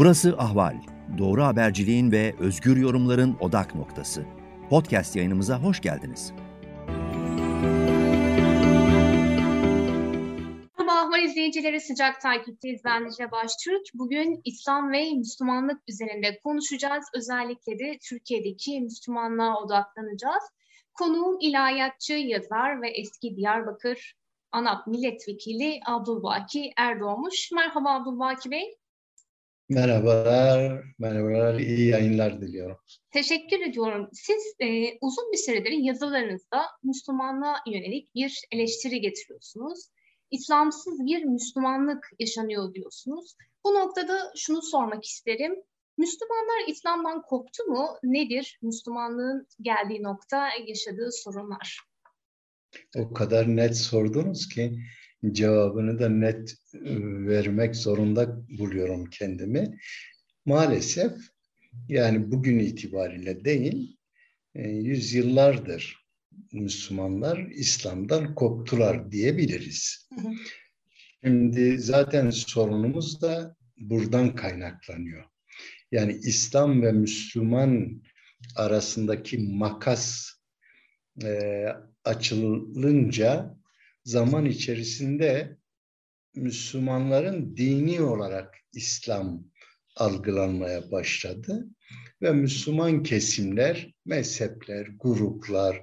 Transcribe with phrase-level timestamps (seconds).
[0.00, 0.76] Burası Ahval.
[1.18, 4.24] Doğru haberciliğin ve özgür yorumların odak noktası.
[4.70, 6.32] Podcast yayınımıza hoş geldiniz.
[10.78, 12.80] Merhaba Ahval izleyicileri sıcak takipteyiz.
[12.84, 13.86] Ben Dicle Baştürk.
[13.94, 17.04] Bugün İslam ve Müslümanlık üzerinde konuşacağız.
[17.14, 20.44] Özellikle de Türkiye'deki Müslümanlığa odaklanacağız.
[20.94, 24.14] Konuğum ilahiyatçı, yazar ve eski Diyarbakır
[24.52, 27.52] ANAP milletvekili Abdülbaki Erdoğmuş.
[27.52, 28.79] Merhaba Abdülbaki Bey.
[29.70, 32.76] Merhabalar, merhabalar, iyi yayınlar diliyorum.
[33.10, 34.08] Teşekkür ediyorum.
[34.12, 39.88] Siz e, uzun bir süredir yazılarınızda Müslümanlığa yönelik bir eleştiri getiriyorsunuz.
[40.30, 43.36] İslamsız bir Müslümanlık yaşanıyor diyorsunuz.
[43.64, 45.54] Bu noktada şunu sormak isterim.
[45.98, 47.88] Müslümanlar İslam'dan koptu mu?
[48.02, 51.80] Nedir Müslümanlığın geldiği nokta, yaşadığı sorunlar?
[52.96, 54.78] O kadar net sordunuz ki
[55.32, 56.80] cevabını da net e,
[57.26, 59.78] vermek zorunda buluyorum kendimi.
[60.44, 61.12] Maalesef
[61.88, 63.96] yani bugün itibariyle değil,
[64.54, 66.00] e, yüzyıllardır
[66.52, 70.08] Müslümanlar İslam'dan koptular diyebiliriz.
[71.24, 75.24] Şimdi zaten sorunumuz da buradan kaynaklanıyor.
[75.92, 78.02] Yani İslam ve Müslüman
[78.56, 80.30] arasındaki makas
[81.24, 81.66] e,
[82.04, 83.59] açılınca
[84.04, 85.56] zaman içerisinde
[86.34, 89.44] Müslümanların dini olarak İslam
[89.96, 91.66] algılanmaya başladı
[92.22, 95.82] ve Müslüman kesimler, mezhepler, gruplar,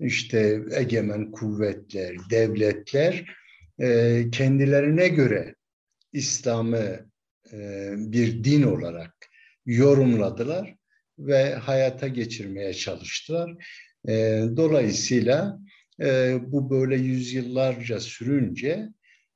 [0.00, 3.24] işte egemen kuvvetler, devletler
[3.78, 5.54] e, kendilerine göre
[6.12, 7.10] İslam'ı
[7.52, 9.14] e, bir din olarak
[9.66, 10.76] yorumladılar
[11.18, 13.54] ve hayata geçirmeye çalıştılar.
[14.08, 15.58] E, dolayısıyla
[16.00, 18.88] e, bu böyle yüzyıllarca sürünce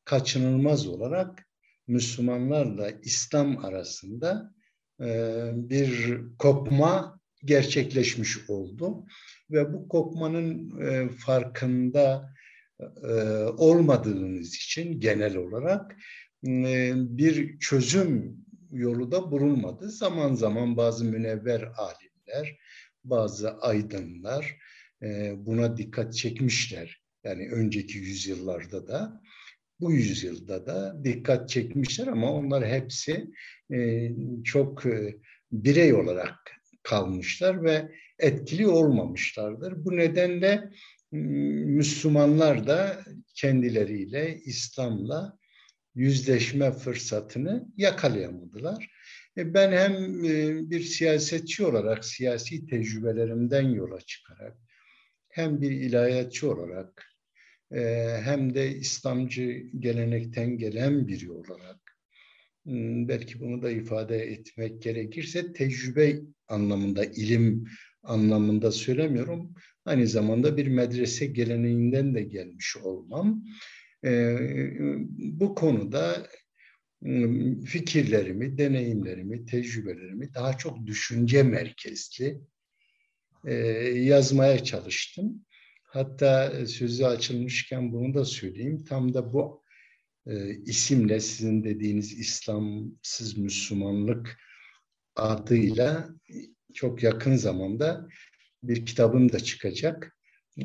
[0.04, 1.48] kaçınılmaz olarak
[1.86, 4.54] Müslümanlarla İslam arasında
[5.00, 9.06] e, bir kopma gerçekleşmiş oldu
[9.50, 12.34] ve bu kopmanın e, farkında
[13.02, 13.12] e,
[13.58, 15.96] olmadığımız için genel olarak
[16.46, 18.36] e, bir çözüm
[18.72, 19.90] yolu da bulunmadı.
[19.90, 22.58] Zaman zaman bazı münevver alimler,
[23.04, 24.56] bazı aydınlar
[25.02, 27.00] e, buna dikkat çekmişler.
[27.24, 29.22] Yani önceki yüzyıllarda da
[29.80, 33.30] bu yüzyılda da dikkat çekmişler ama onlar hepsi
[33.72, 34.10] e,
[34.44, 35.16] çok e,
[35.52, 36.38] birey olarak
[36.82, 39.84] kalmışlar ve etkili olmamışlardır.
[39.84, 40.70] Bu nedenle
[41.12, 43.00] Müslümanlar da
[43.34, 45.38] kendileriyle İslam'la
[45.94, 48.90] yüzleşme fırsatını yakalayamadılar.
[49.36, 50.22] Ben hem
[50.70, 54.65] bir siyasetçi olarak siyasi tecrübelerimden yola çıkarak
[55.36, 57.12] hem bir ilahiyatçı olarak
[57.72, 57.80] e,
[58.24, 61.96] hem de İslamcı gelenekten gelen biri olarak
[62.64, 67.64] hmm, belki bunu da ifade etmek gerekirse tecrübe anlamında, ilim
[68.02, 69.54] anlamında söylemiyorum.
[69.84, 73.44] Aynı zamanda bir medrese geleneğinden de gelmiş olmam.
[74.04, 74.36] E,
[75.18, 76.26] bu konuda
[77.02, 82.40] hmm, fikirlerimi, deneyimlerimi, tecrübelerimi daha çok düşünce merkezli
[83.46, 83.54] e,
[83.94, 85.44] yazmaya çalıştım.
[85.84, 88.84] Hatta sözü açılmışken bunu da söyleyeyim.
[88.84, 89.62] Tam da bu
[90.26, 94.38] e, isimle sizin dediğiniz İslamsız Müslümanlık
[95.16, 96.08] adıyla
[96.74, 98.08] çok yakın zamanda
[98.62, 100.16] bir kitabım da çıkacak.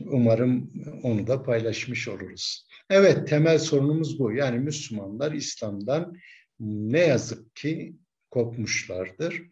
[0.06, 2.68] Umarım onu da paylaşmış oluruz.
[2.90, 4.32] Evet temel sorunumuz bu.
[4.32, 6.14] Yani Müslümanlar İslam'dan
[6.60, 7.96] ne yazık ki
[8.30, 9.44] kopmuşlardır.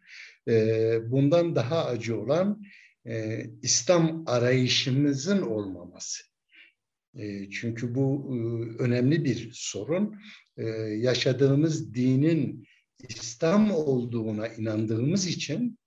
[0.48, 2.64] E, bundan daha acı olan
[3.06, 6.24] e, İslam arayışımızın olmaması.
[7.16, 8.38] E, çünkü bu e,
[8.84, 10.20] önemli bir sorun.
[10.58, 12.68] E, yaşadığımız dinin
[13.10, 15.80] İslam olduğuna inandığımız için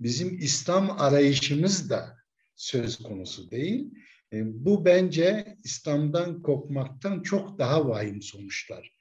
[0.00, 2.16] bizim İslam arayışımız da
[2.56, 3.90] söz konusu değil.
[4.32, 8.92] E, bu bence İslam'dan kopmaktan çok daha vahim sonuçlar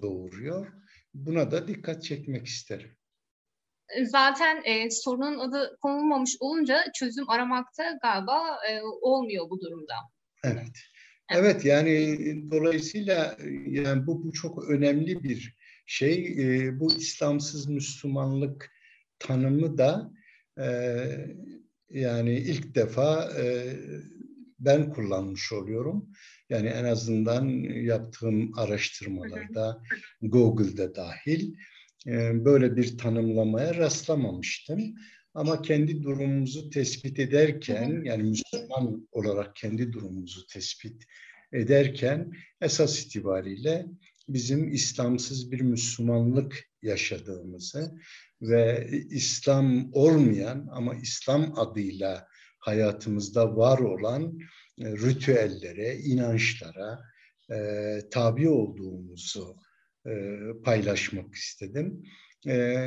[0.00, 0.72] doğuruyor.
[1.14, 2.96] Buna da dikkat çekmek isterim
[4.04, 9.94] zaten e, sorunun adı konulmamış olunca çözüm aramakta galiba e, olmuyor bu durumda.
[10.44, 10.78] Evet.
[11.32, 12.16] Evet yani
[12.50, 15.56] dolayısıyla yani bu, bu çok önemli bir
[15.86, 16.26] şey.
[16.26, 18.70] E, bu İslamsız Müslümanlık
[19.18, 20.10] tanımı da
[20.58, 20.66] e,
[21.90, 23.76] yani ilk defa e,
[24.58, 26.12] ben kullanmış oluyorum.
[26.48, 27.48] Yani en azından
[27.82, 29.82] yaptığım araştırmalarda
[30.22, 31.54] Google'da dahil
[32.06, 34.94] böyle bir tanımlamaya rastlamamıştım.
[35.34, 41.04] Ama kendi durumumuzu tespit ederken, yani Müslüman olarak kendi durumumuzu tespit
[41.52, 43.86] ederken esas itibariyle
[44.28, 47.94] bizim İslamsız bir Müslümanlık yaşadığımızı
[48.42, 52.26] ve İslam olmayan ama İslam adıyla
[52.58, 54.38] hayatımızda var olan
[54.78, 57.00] e, ritüellere, inançlara
[57.52, 59.56] e, tabi olduğumuzu
[60.64, 62.02] paylaşmak istedim.
[62.46, 62.86] E,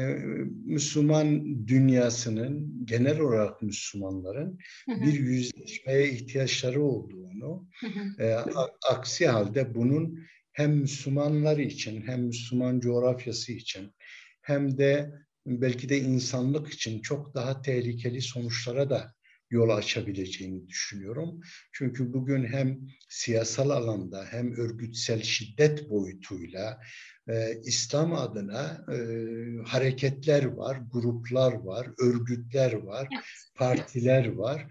[0.65, 7.67] Müslüman dünyasının, genel olarak Müslümanların bir yüzleşmeye ihtiyaçları olduğunu,
[8.19, 8.35] e,
[8.89, 10.19] aksi halde bunun
[10.51, 13.95] hem Müslümanlar için, hem Müslüman coğrafyası için,
[14.41, 15.11] hem de
[15.45, 19.13] belki de insanlık için çok daha tehlikeli sonuçlara da
[19.53, 21.39] yol açabileceğini düşünüyorum.
[21.71, 22.79] Çünkü bugün hem
[23.09, 26.79] siyasal alanda hem örgütsel şiddet boyutuyla
[27.27, 28.97] e, İslam adına e,
[29.65, 33.07] hareketler var, gruplar var, örgütler var,
[33.55, 34.67] partiler var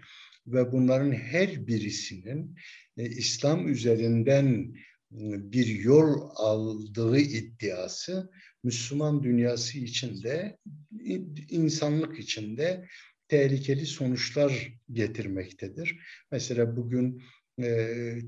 [0.47, 2.55] ve bunların her birisinin
[2.97, 4.75] e, İslam üzerinden
[5.51, 8.31] bir yol aldığı iddiası
[8.63, 10.57] Müslüman dünyası içinde,
[11.49, 12.87] insanlık içinde
[13.27, 15.99] tehlikeli sonuçlar getirmektedir.
[16.31, 17.23] Mesela bugün
[17.59, 17.65] e,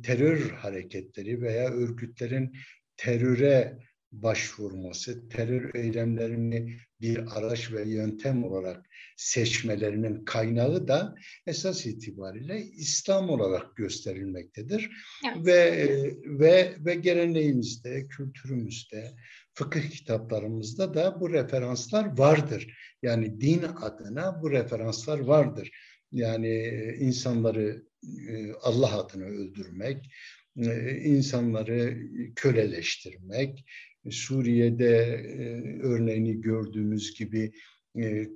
[0.03, 2.53] terör hareketleri veya örgütlerin
[2.97, 3.77] teröre
[4.11, 8.85] başvurması, terör eylemlerini bir araç ve yöntem olarak
[9.17, 11.15] seçmelerinin kaynağı da
[11.47, 14.91] esas itibariyle İslam olarak gösterilmektedir.
[15.25, 15.45] Evet.
[15.45, 15.87] Ve
[16.25, 19.11] ve ve geleneğimizde, kültürümüzde,
[19.55, 22.77] fıkıh kitaplarımızda da bu referanslar vardır.
[23.01, 25.71] Yani din adına bu referanslar vardır.
[26.11, 26.57] Yani
[26.99, 27.83] insanları
[28.29, 30.11] e, Allah adına öldürmek,
[30.57, 31.97] e, insanları
[32.35, 33.65] köleleştirmek,
[34.09, 34.97] Suriye'de
[35.37, 35.43] e,
[35.81, 37.51] örneğini gördüğümüz gibi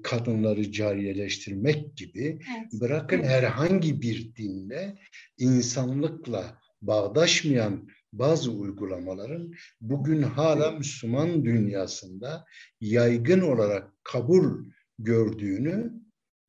[0.04, 2.26] kadınları cariyeleştirmek gibi
[2.58, 2.82] evet.
[2.82, 4.96] bırakın herhangi bir dinle
[5.38, 12.46] insanlıkla bağdaşmayan bazı uygulamaların bugün hala Müslüman dünyasında
[12.82, 14.66] yaygın olarak kabul
[15.00, 15.94] gördüğünü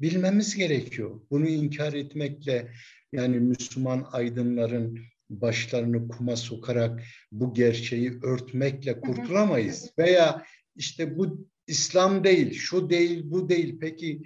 [0.01, 1.21] bilmemiz gerekiyor.
[1.31, 2.73] Bunu inkar etmekle
[3.13, 4.99] yani Müslüman aydınların
[5.31, 7.03] başlarını kuma sokarak
[7.33, 9.91] bu gerçeği örtmekle kurtulamayız.
[9.99, 10.47] Veya
[10.77, 13.79] işte bu İslam değil, şu değil, bu değil.
[13.81, 14.23] Peki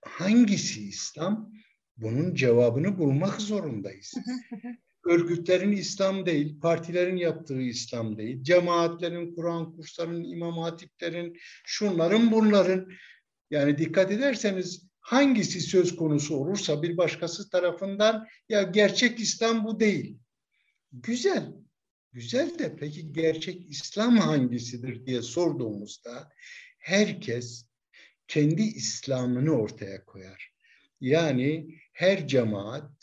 [0.00, 1.52] hangisi İslam?
[1.96, 4.14] Bunun cevabını bulmak zorundayız
[5.06, 12.88] örgütlerin İslam değil, partilerin yaptığı İslam değil, cemaatlerin, Kur'an kurslarının, imam hatiplerin, şunların bunların
[13.50, 20.18] yani dikkat ederseniz hangisi söz konusu olursa bir başkası tarafından ya gerçek İslam bu değil.
[20.92, 21.52] Güzel.
[22.12, 26.28] Güzel de peki gerçek İslam hangisidir diye sorduğumuzda
[26.78, 27.66] herkes
[28.28, 30.52] kendi İslam'ını ortaya koyar.
[31.00, 33.01] Yani her cemaat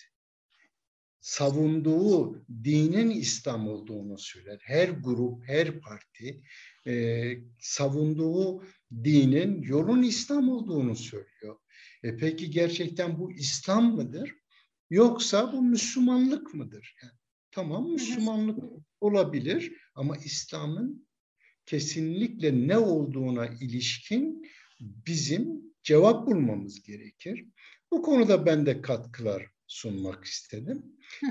[1.21, 4.59] savunduğu dinin İslam olduğunu söyler.
[4.63, 6.41] Her grup, her parti
[6.87, 8.63] e, savunduğu
[9.03, 11.59] dinin yolun İslam olduğunu söylüyor.
[12.03, 14.35] E peki gerçekten bu İslam mıdır?
[14.89, 16.95] Yoksa bu Müslümanlık mıdır?
[17.03, 17.13] Yani,
[17.51, 18.63] tamam Müslümanlık
[19.01, 21.07] olabilir ama İslam'ın
[21.65, 24.45] kesinlikle ne olduğuna ilişkin
[24.79, 27.45] bizim cevap bulmamız gerekir.
[27.91, 30.83] Bu konuda ben de katkılar sunmak istedim.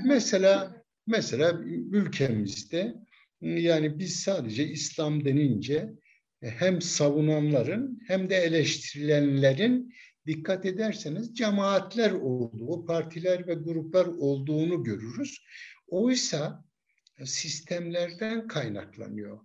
[0.05, 1.59] mesela mesela
[1.91, 2.95] ülkemizde
[3.41, 5.89] yani biz sadece İslam denince
[6.41, 9.93] e, hem savunanların hem de eleştirilenlerin
[10.27, 15.43] dikkat ederseniz cemaatler olduğu, partiler ve gruplar olduğunu görürüz.
[15.87, 16.65] Oysa
[17.25, 19.39] sistemlerden kaynaklanıyor.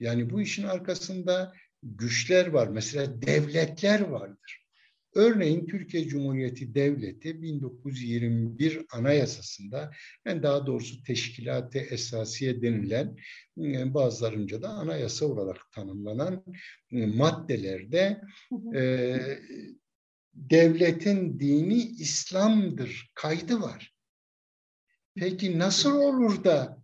[0.00, 2.68] Yani bu işin arkasında güçler var.
[2.68, 4.67] Mesela devletler vardır.
[5.14, 9.90] Örneğin Türkiye Cumhuriyeti Devleti 1921 Anayasası'nda
[10.26, 13.16] yani daha doğrusu Teşkilat-ı Esasiye denilen
[13.58, 16.44] e, bazılarınca da anayasa olarak tanımlanan
[16.92, 18.20] e, maddelerde
[18.74, 19.16] e,
[20.34, 23.94] devletin dini İslam'dır kaydı var.
[25.14, 26.82] Peki nasıl olur da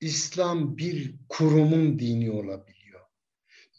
[0.00, 3.00] İslam bir kurumun dini olabiliyor?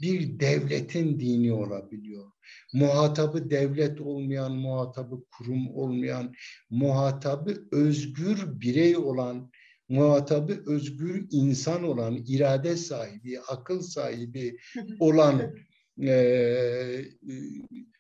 [0.01, 2.34] Bir devletin dini olabiliyor?
[2.73, 6.33] Muhatabı devlet olmayan, muhatabı kurum olmayan,
[6.69, 9.51] muhatabı özgür birey olan,
[9.89, 14.57] muhatabı özgür insan olan, irade sahibi, akıl sahibi
[14.99, 15.55] olan
[16.01, 17.05] e,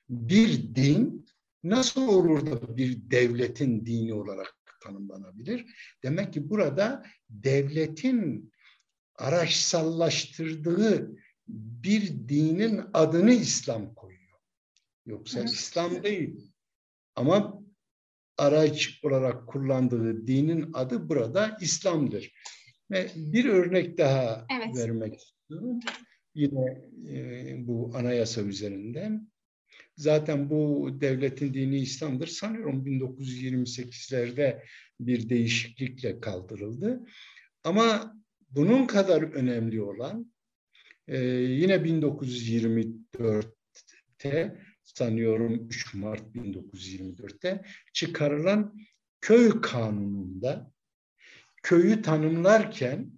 [0.09, 1.25] bir din
[1.63, 5.65] nasıl olur da bir devletin dini olarak tanımlanabilir?
[6.03, 8.51] Demek ki burada devletin
[9.15, 11.15] araçsallaştırdığı
[11.47, 14.04] bir dinin adını İslam koyuyor.
[15.05, 15.45] Yoksa Hı.
[15.45, 16.51] İslam değil.
[17.15, 17.63] Ama
[18.37, 22.33] araç olarak kullandığı dinin adı burada İslam'dır.
[22.91, 24.77] Ve bir örnek daha evet.
[24.77, 25.79] vermek istiyorum.
[26.35, 29.31] Yine e, bu anayasa üzerinden.
[29.97, 32.27] Zaten bu devletin dini İslam'dır.
[32.27, 34.61] Sanıyorum 1928'lerde
[34.99, 37.05] bir değişiklikle kaldırıldı.
[37.63, 38.15] Ama
[38.49, 40.33] bunun kadar önemli olan
[41.07, 48.79] e, yine 1924'te sanıyorum 3 Mart 1924'te çıkarılan
[49.21, 50.71] köy kanununda
[51.63, 53.11] köyü tanımlarken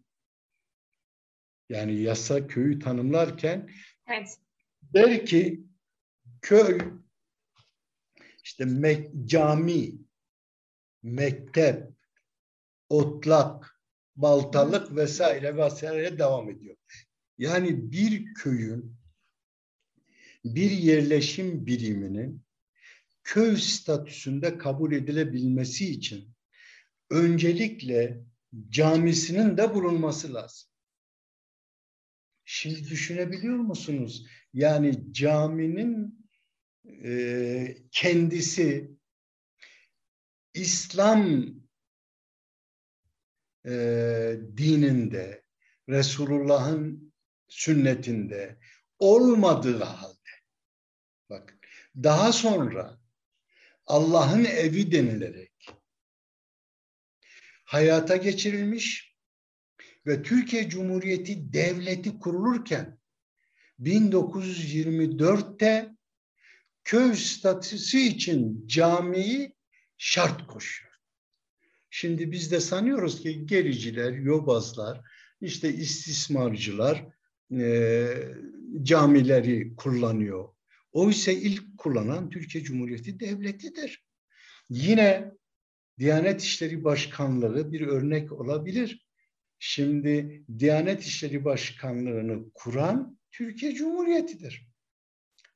[1.69, 3.69] yani yasa köyü tanımlarken
[4.07, 4.39] evet.
[4.81, 5.63] der ki
[6.41, 6.79] köy
[8.43, 9.91] işte me cami,
[11.03, 11.89] mektep,
[12.89, 13.81] otlak,
[14.15, 16.75] baltalık vesaire vesaire devam ediyor.
[17.38, 18.97] Yani bir köyün
[20.55, 22.43] bir yerleşim biriminin
[23.23, 26.33] köy statüsünde kabul edilebilmesi için
[27.09, 28.23] öncelikle
[28.69, 30.69] camisinin de bulunması lazım.
[32.45, 34.27] Şimdi düşünebiliyor musunuz?
[34.53, 36.27] Yani caminin
[37.03, 38.91] e, kendisi
[40.53, 41.45] İslam
[43.65, 43.73] e,
[44.57, 45.43] dininde,
[45.89, 47.13] Resulullah'ın
[47.47, 48.59] sünnetinde
[48.99, 50.16] olmadığı halde,
[51.29, 51.57] bak
[51.96, 53.00] daha sonra
[53.86, 55.51] Allah'ın evi denilerek
[57.63, 59.17] hayata geçirilmiş
[60.07, 62.98] ve Türkiye Cumhuriyeti Devleti kurulurken
[63.79, 65.96] 1924'te
[66.84, 69.55] köy statüsü için camiyi
[69.98, 70.93] şart koşuyor.
[71.89, 75.01] Şimdi biz de sanıyoruz ki gericiler, yobazlar,
[75.41, 77.05] işte istismarcılar
[77.51, 78.07] e,
[78.84, 80.56] camileri kullanıyor.
[80.91, 84.06] Oysa ilk kullanan Türkiye Cumhuriyeti Devleti'dir.
[84.70, 85.32] Yine
[86.00, 89.08] Diyanet İşleri Başkanlığı bir örnek olabilir.
[89.60, 94.67] Şimdi Diyanet İşleri Başkanlığı'nı kuran Türkiye Cumhuriyeti'dir.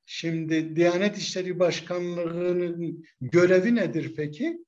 [0.06, 4.66] Şimdi Diyanet İşleri Başkanlığı'nın görevi nedir peki?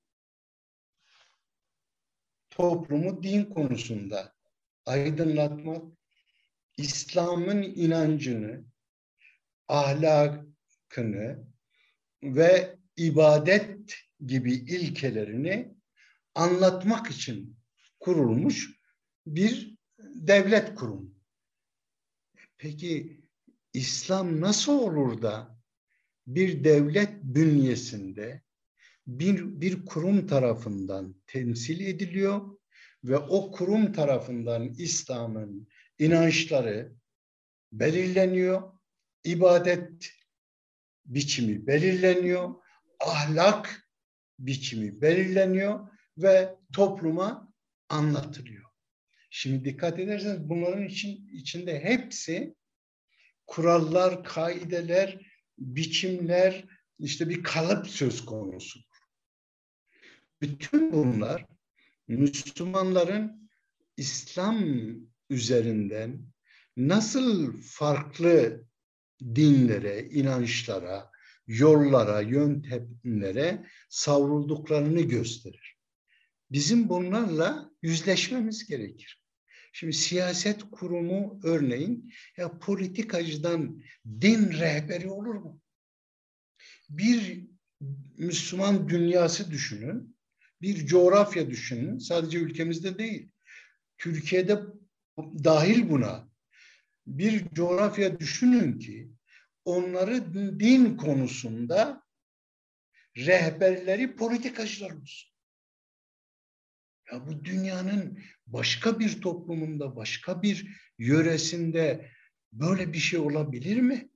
[2.50, 4.34] Toplumu din konusunda
[4.86, 5.84] aydınlatmak,
[6.78, 8.66] İslam'ın inancını,
[10.94, 11.48] ahlakını
[12.24, 13.96] ve ibadet
[14.26, 15.76] gibi ilkelerini
[16.36, 17.58] anlatmak için
[18.00, 18.72] kurulmuş
[19.28, 21.14] bir devlet kurumu.
[22.58, 23.22] Peki
[23.74, 25.60] İslam nasıl olur da
[26.28, 28.42] bir devlet bünyesinde
[29.08, 32.58] bir, bir kurum tarafından temsil ediliyor
[33.04, 35.68] ve o kurum tarafından İslam'ın
[36.00, 36.94] inançları
[37.72, 38.72] belirleniyor,
[39.24, 40.14] ibadet
[41.06, 42.56] biçimi belirleniyor,
[43.00, 43.90] ahlak
[44.40, 47.54] biçimi belirleniyor ve topluma
[47.90, 48.64] anlatılıyor.
[49.30, 52.56] Şimdi dikkat ederseniz bunların için içinde hepsi
[53.48, 55.20] kurallar, kaideler,
[55.58, 56.66] biçimler,
[57.00, 58.80] işte bir kalıp söz konusu.
[60.42, 61.46] Bütün bunlar
[62.08, 63.50] Müslümanların
[63.98, 64.66] İslam
[65.30, 66.22] üzerinden
[66.78, 68.64] nasıl farklı
[69.36, 71.12] dinlere, inançlara,
[71.48, 75.78] yollara, yöntemlere savrulduklarını gösterir.
[76.52, 79.24] Bizim bunlarla yüzleşmemiz gerekir.
[79.74, 83.84] Şimdi siyaset kurumu örneğin ya politikacıdan
[84.22, 85.62] din rehberi olur mu?
[86.90, 87.48] Bir
[88.18, 90.16] Müslüman dünyası düşünün,
[90.62, 93.32] bir coğrafya düşünün, sadece ülkemizde değil.
[93.98, 94.60] Türkiye'de
[95.18, 96.33] dahil buna
[97.08, 99.12] bir coğrafya düşünün ki
[99.66, 102.04] onları din konusunda
[103.18, 105.34] rehberleri politikacılar olsun.
[107.12, 110.68] Ya bu dünyanın başka bir toplumunda, başka bir
[111.00, 112.12] yöresinde
[112.52, 114.10] böyle bir şey olabilir mi?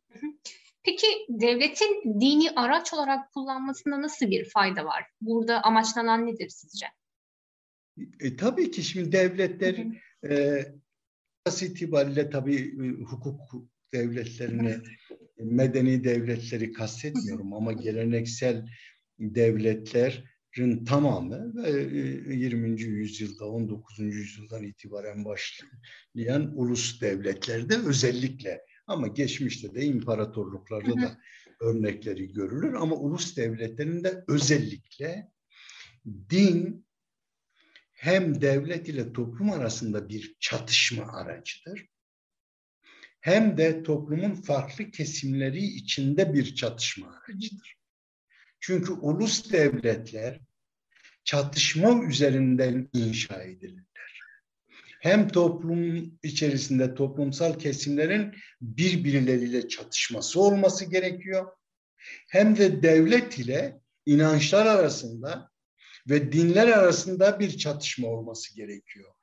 [0.83, 5.05] Peki devletin dini araç olarak kullanmasında nasıl bir fayda var?
[5.21, 6.85] Burada amaçlanan nedir sizce?
[8.19, 9.85] E, tabii ki şimdi devletler
[10.29, 10.65] e,
[11.63, 13.39] itibariyle tabii e, hukuk
[13.93, 14.75] devletlerini,
[15.39, 18.67] medeni devletleri kastetmiyorum ama geleneksel
[19.19, 20.23] devletler
[20.85, 22.81] tamamı ve 20.
[22.81, 23.99] E, yüzyılda 19.
[23.99, 31.17] yüzyıldan itibaren başlayan ulus devletlerde özellikle ama geçmişte de imparatorluklarda da
[31.61, 35.31] örnekleri görülür ama ulus devletlerinde özellikle
[36.29, 36.86] din
[37.97, 41.87] hem devlet ile toplum arasında bir çatışma aracıdır
[43.21, 47.77] hem de toplumun farklı kesimleri içinde bir çatışma aracıdır.
[48.59, 50.39] Çünkü ulus devletler
[51.23, 53.87] çatışma üzerinden inşa edilirler.
[55.01, 61.51] hem toplum içerisinde toplumsal kesimlerin birbirleriyle çatışması olması gerekiyor.
[62.29, 65.51] Hem de devlet ile inançlar arasında
[66.09, 69.13] ve dinler arasında bir çatışma olması gerekiyor.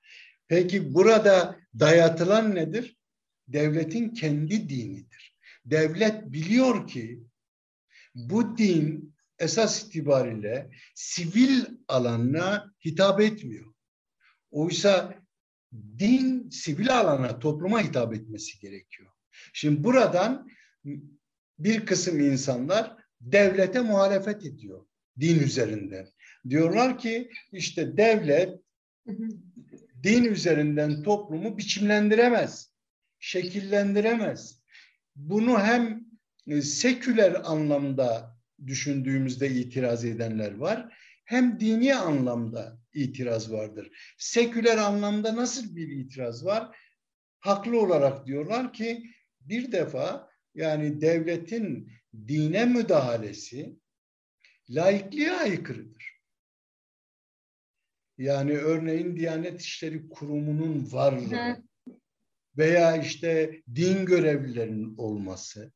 [0.48, 2.96] Peki burada dayatılan nedir?
[3.48, 5.38] Devletin kendi dinidir.
[5.64, 7.22] Devlet biliyor ki
[8.14, 13.74] bu din esas itibariyle sivil alanına hitap etmiyor.
[14.50, 15.14] Oysa
[15.98, 19.10] din sivil alana, topluma hitap etmesi gerekiyor.
[19.52, 20.48] Şimdi buradan
[21.58, 24.86] bir kısım insanlar devlete muhalefet ediyor
[25.20, 26.08] din üzerinden.
[26.48, 28.60] Diyorlar ki işte devlet
[30.02, 32.74] din üzerinden toplumu biçimlendiremez,
[33.18, 34.62] şekillendiremez.
[35.16, 36.04] Bunu hem
[36.46, 44.14] e, seküler anlamda düşündüğümüzde itiraz edenler var, hem dini anlamda itiraz vardır.
[44.18, 46.76] Seküler anlamda nasıl bir itiraz var?
[47.40, 49.10] Haklı olarak diyorlar ki
[49.40, 51.92] bir defa yani devletin
[52.28, 53.76] dine müdahalesi
[54.68, 56.13] laikliğe aykırıdır.
[58.18, 61.62] Yani örneğin Diyanet İşleri Kurumu'nun varlığı
[62.58, 65.72] veya işte din görevlilerinin olması,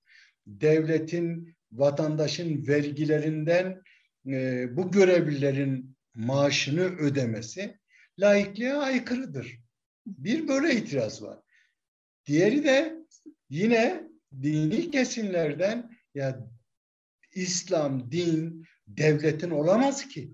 [0.47, 3.83] devletin vatandaşın vergilerinden
[4.27, 7.79] e, bu görevlilerin maaşını ödemesi
[8.19, 9.59] laikliğe aykırıdır.
[10.07, 11.39] Bir böyle itiraz var.
[12.27, 12.97] Diğeri de
[13.51, 14.09] yine
[14.43, 16.51] dini kesimlerden ya
[17.35, 20.33] İslam, din, devletin olamaz ki.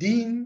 [0.00, 0.41] Din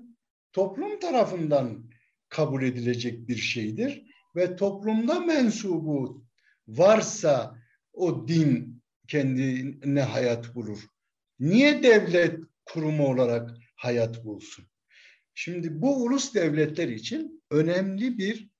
[0.56, 1.90] toplum tarafından
[2.28, 4.02] kabul edilecek bir şeydir
[4.36, 6.24] ve toplumda mensubu
[6.68, 7.58] varsa
[7.92, 10.78] o din kendine hayat bulur.
[11.40, 14.64] Niye devlet kurumu olarak hayat bulsun?
[15.34, 18.50] Şimdi bu ulus devletler için önemli bir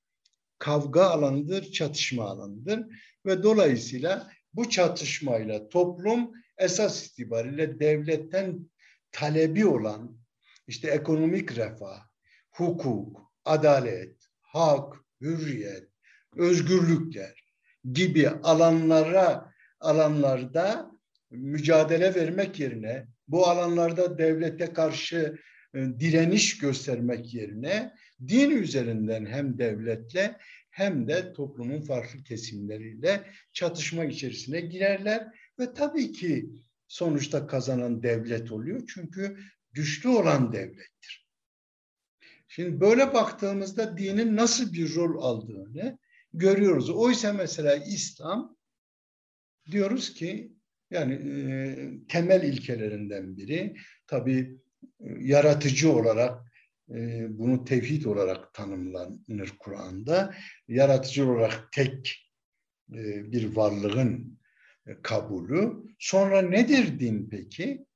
[0.58, 2.86] kavga alanıdır, çatışma alanıdır
[3.26, 8.70] ve dolayısıyla bu çatışmayla toplum esas itibariyle devletten
[9.12, 10.25] talebi olan
[10.66, 12.08] işte ekonomik refah,
[12.50, 15.88] hukuk, adalet, hak, hürriyet,
[16.36, 17.46] özgürlükler
[17.92, 20.90] gibi alanlara alanlarda
[21.30, 25.38] mücadele vermek yerine bu alanlarda devlete karşı
[25.74, 27.92] e, direniş göstermek yerine
[28.28, 30.36] din üzerinden hem devletle
[30.70, 36.50] hem de toplumun farklı kesimleriyle çatışma içerisine girerler ve tabii ki
[36.88, 38.82] sonuçta kazanan devlet oluyor.
[38.94, 39.36] Çünkü
[39.76, 41.26] güçlü olan devlettir.
[42.48, 45.98] Şimdi böyle baktığımızda dinin nasıl bir rol aldığını
[46.32, 46.90] görüyoruz.
[46.90, 48.56] Oysa mesela İslam
[49.70, 50.52] diyoruz ki
[50.90, 54.58] yani e, temel ilkelerinden biri tabii
[55.00, 56.52] e, yaratıcı olarak
[56.90, 60.34] e, bunu tevhid olarak tanımlanır Kur'an'da.
[60.68, 62.30] Yaratıcı olarak tek
[62.92, 64.38] e, bir varlığın
[64.86, 65.72] e, kabulü.
[65.98, 67.86] Sonra nedir din peki?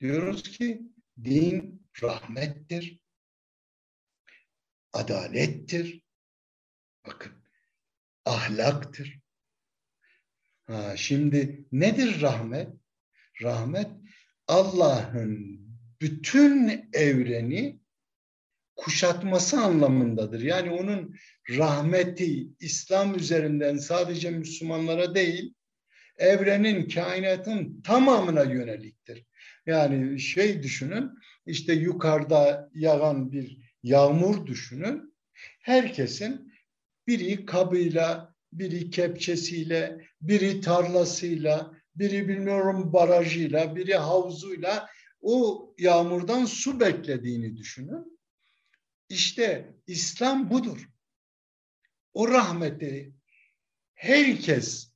[0.00, 0.91] Diyoruz ki
[1.24, 3.00] din rahmettir,
[4.92, 6.02] adalettir,
[7.06, 7.32] bakın
[8.24, 9.20] ahlaktır.
[10.66, 12.68] Ha, şimdi nedir rahmet?
[13.42, 13.90] Rahmet
[14.46, 15.60] Allah'ın
[16.00, 17.80] bütün evreni
[18.76, 20.40] kuşatması anlamındadır.
[20.40, 21.16] Yani onun
[21.50, 25.54] rahmeti İslam üzerinden sadece Müslümanlara değil,
[26.18, 29.26] evrenin, kainatın tamamına yöneliktir.
[29.66, 31.10] Yani şey düşünün,
[31.46, 35.14] işte yukarıda yağan bir yağmur düşünün.
[35.60, 36.52] Herkesin
[37.06, 44.88] biri kabıyla, biri kepçesiyle, biri tarlasıyla, biri bilmiyorum barajıyla, biri havzuyla
[45.20, 48.18] o yağmurdan su beklediğini düşünün.
[49.08, 50.88] İşte İslam budur.
[52.12, 53.12] O rahmeti
[53.94, 54.92] herkes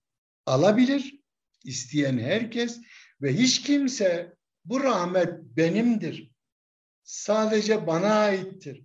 [0.46, 1.20] alabilir,
[1.64, 2.80] isteyen herkes
[3.22, 4.35] ve hiç kimse
[4.68, 6.30] bu rahmet benimdir.
[7.02, 8.84] Sadece bana aittir.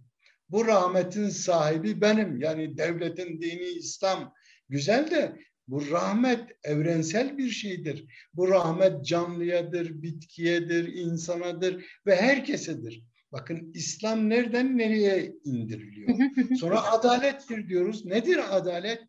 [0.49, 2.41] Bu rahmetin sahibi benim.
[2.41, 4.33] Yani devletin dini İslam
[4.69, 8.05] güzel de bu rahmet evrensel bir şeydir.
[8.33, 13.03] Bu rahmet canlıyadır, bitkiyedir, insanadır ve herkesedir.
[13.31, 16.17] Bakın İslam nereden nereye indiriliyor?
[16.59, 18.05] Sonra adalettir diyoruz.
[18.05, 19.01] Nedir adalet?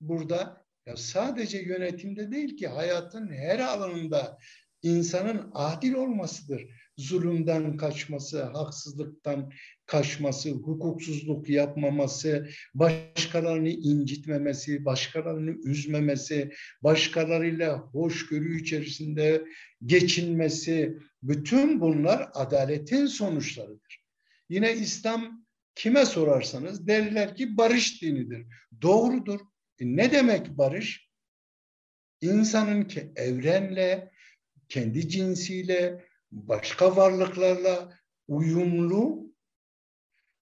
[0.00, 4.38] Burada ya sadece yönetimde değil ki hayatın her alanında
[4.86, 6.62] insanın adil olmasıdır.
[6.96, 9.52] Zulümden kaçması, haksızlıktan
[9.86, 19.44] kaçması, hukuksuzluk yapmaması, başkalarını incitmemesi, başkalarını üzmemesi, başkalarıyla hoşgörü içerisinde
[19.86, 24.04] geçinmesi, bütün bunlar adaletin sonuçlarıdır.
[24.48, 28.46] Yine İslam kime sorarsanız derler ki barış dinidir.
[28.82, 29.40] Doğrudur.
[29.78, 31.10] E ne demek barış?
[32.20, 34.10] İnsanın ki evrenle,
[34.68, 37.98] kendi cinsiyle, başka varlıklarla
[38.28, 39.32] uyumlu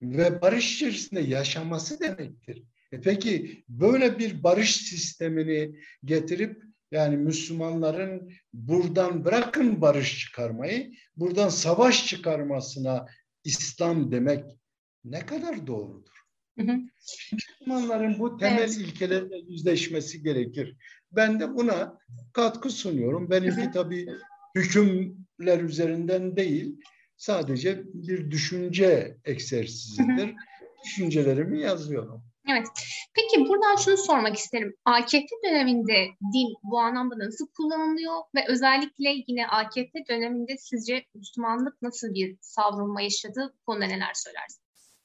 [0.02, 2.62] ve barış içerisinde yaşaması demektir.
[2.92, 12.06] E peki böyle bir barış sistemini getirip yani Müslümanların buradan bırakın barış çıkarmayı, buradan savaş
[12.06, 13.06] çıkarmasına
[13.44, 14.44] İslam demek
[15.04, 16.13] ne kadar doğrudur?
[17.32, 18.76] Müslümanların bu temel evet.
[18.76, 20.76] ilkelerle yüzleşmesi gerekir.
[21.12, 21.98] Ben de buna
[22.32, 23.30] katkı sunuyorum.
[23.30, 24.06] Benimki tabii
[24.54, 26.80] hükümler üzerinden değil,
[27.16, 30.34] sadece bir düşünce egzersizidir.
[30.84, 32.24] Düşüncelerimi yazıyorum.
[32.48, 32.66] Evet.
[33.14, 34.76] Peki buradan şunu sormak isterim.
[34.84, 42.14] AKP döneminde din bu anlamda nasıl kullanılıyor ve özellikle yine AKP döneminde sizce Müslümanlık nasıl
[42.14, 43.54] bir savrulma yaşadı?
[43.60, 44.63] Bu konuda neler söylersiniz?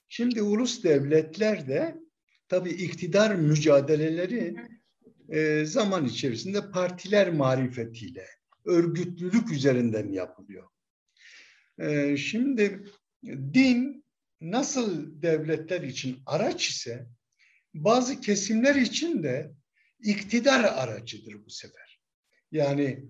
[0.10, 1.98] Şimdi ulus devletler de
[2.48, 4.56] tabii iktidar mücadeleleri
[5.30, 8.28] e, zaman içerisinde partiler marifetiyle,
[8.66, 10.70] örgütlülük üzerinden yapılıyor.
[11.80, 12.84] E, şimdi
[13.28, 14.06] din
[14.42, 17.08] nasıl devletler için araç ise
[17.74, 19.52] bazı kesimler için de
[20.04, 22.00] iktidar aracıdır bu sefer.
[22.52, 23.06] Yani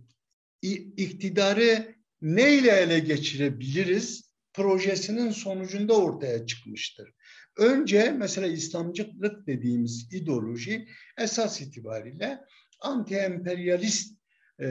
[0.98, 7.14] iktidarı neyle ele geçirebiliriz projesinin sonucunda ortaya çıkmıştır.
[7.58, 12.40] Önce mesela İslamcılık dediğimiz ideoloji esas itibariyle
[12.80, 14.16] anti-emperyalist
[14.62, 14.68] e,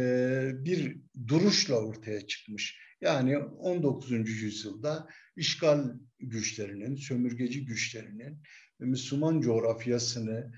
[0.64, 2.79] bir duruşla ortaya çıkmış.
[3.01, 4.12] Yani 19.
[4.43, 8.43] yüzyılda işgal güçlerinin, sömürgeci güçlerinin
[8.79, 10.53] Müslüman coğrafyasını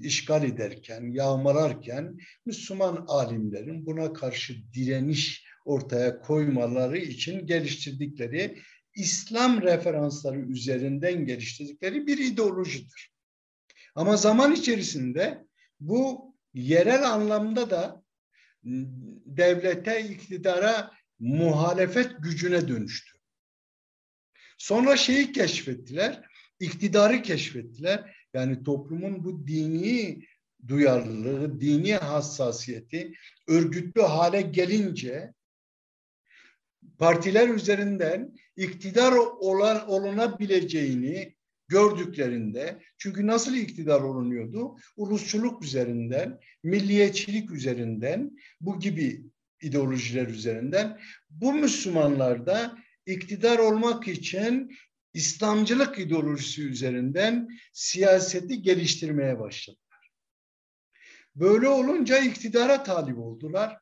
[0.00, 8.58] işgal ederken, yağmalarken Müslüman alimlerin buna karşı direniş ortaya koymaları için geliştirdikleri
[8.94, 13.12] İslam referansları üzerinden geliştirdikleri bir ideolojidir.
[13.94, 15.44] Ama zaman içerisinde
[15.80, 18.02] bu yerel anlamda da
[19.26, 23.18] devlete, iktidara muhalefet gücüne dönüştü.
[24.58, 26.28] Sonra şeyi keşfettiler,
[26.60, 28.16] iktidarı keşfettiler.
[28.34, 30.22] Yani toplumun bu dini
[30.68, 33.12] duyarlılığı, dini hassasiyeti
[33.48, 35.34] örgütlü hale gelince
[36.98, 41.34] partiler üzerinden iktidar olan, olunabileceğini
[41.68, 44.76] gördüklerinde çünkü nasıl iktidar olunuyordu?
[44.96, 49.22] Ulusçuluk üzerinden, milliyetçilik üzerinden, bu gibi
[49.62, 54.76] ideolojiler üzerinden bu Müslümanlar da iktidar olmak için
[55.14, 60.12] İslamcılık ideolojisi üzerinden siyaseti geliştirmeye başladılar.
[61.34, 63.78] Böyle olunca iktidara talip oldular.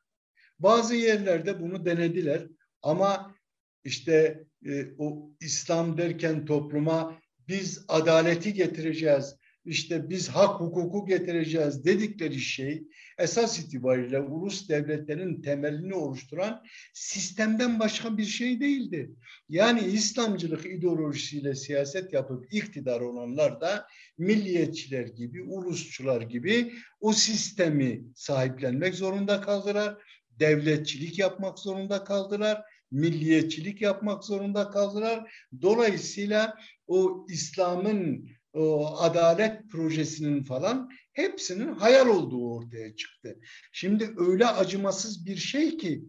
[0.59, 2.47] Bazı yerlerde bunu denediler
[2.81, 3.35] ama
[3.83, 9.35] işte e, o İslam derken topluma biz adaleti getireceğiz,
[9.67, 12.87] işte biz hak hukuku getireceğiz dedikleri şey
[13.17, 16.63] esas itibariyle ulus devletlerin temelini oluşturan
[16.93, 19.11] sistemden başka bir şey değildi.
[19.49, 23.87] Yani İslamcılık ideolojisiyle siyaset yapıp iktidar olanlar da
[24.17, 29.97] milliyetçiler gibi, ulusçular gibi o sistemi sahiplenmek zorunda kaldılar.
[30.39, 35.47] Devletçilik yapmak zorunda kaldılar milliyetçilik yapmak zorunda kaldılar.
[35.61, 43.39] Dolayısıyla o İslam'ın o adalet projesinin falan hepsinin hayal olduğu ortaya çıktı.
[43.71, 46.03] Şimdi öyle acımasız bir şey ki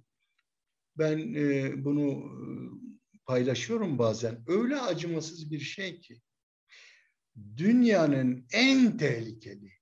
[0.98, 2.46] ben e, bunu e,
[3.26, 4.44] paylaşıyorum bazen.
[4.46, 6.20] Öyle acımasız bir şey ki
[7.56, 9.72] dünyanın en tehlikeli,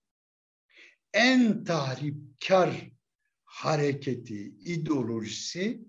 [1.14, 2.95] en tahripkar
[3.62, 5.84] hareketi, ideolojisi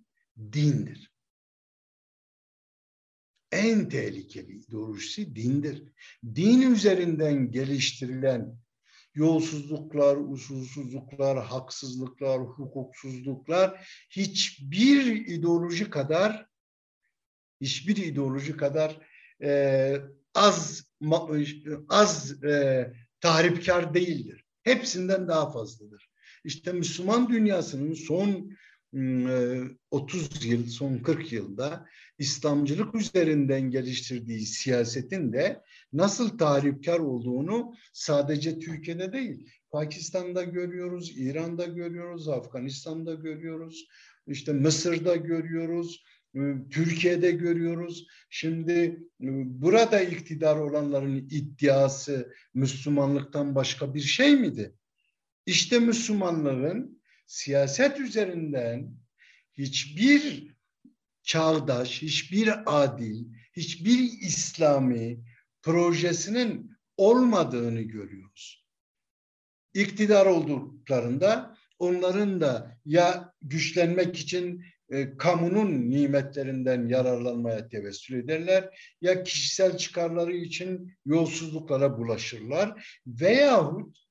[0.54, 1.18] dindir
[3.52, 5.84] en tehlikeli ideolojisi dindir.
[6.36, 8.58] Din üzerinden geliştirilen
[9.14, 16.48] yolsuzluklar, usulsüzlükler, haksızlıklar, hukuksuzluklar hiçbir ideoloji kadar
[17.62, 19.00] hiçbir ideoloji kadar
[19.42, 20.02] e,
[20.34, 20.84] az
[21.90, 24.46] az e, tahripkar değildir.
[24.64, 26.07] Hepsinden daha fazladır.
[26.44, 28.52] İşte Müslüman dünyasının son
[29.92, 31.86] 30 yıl, son 40 yılda
[32.18, 35.62] İslamcılık üzerinden geliştirdiği siyasetin de
[35.94, 43.88] nasıl tahripkar olduğunu sadece Türkiye'de değil, Pakistan'da görüyoruz, İran'da görüyoruz, Afganistan'da görüyoruz,
[44.28, 46.04] işte Mısır'da görüyoruz,
[46.72, 48.08] Türkiye'de görüyoruz.
[48.30, 54.74] Şimdi burada iktidar olanların iddiası Müslümanlıktan başka bir şey miydi?
[55.48, 58.92] İşte Müslümanların siyaset üzerinden
[59.54, 60.54] hiçbir
[61.24, 65.20] çağdaş, hiçbir adil, hiçbir İslami
[65.62, 68.66] projesinin olmadığını görüyoruz.
[69.74, 79.78] İktidar olduklarında onların da ya güçlenmek için e, kamunun nimetlerinden yararlanmaya tevessül ederler ya kişisel
[79.78, 84.07] çıkarları için yolsuzluklara bulaşırlar veyahut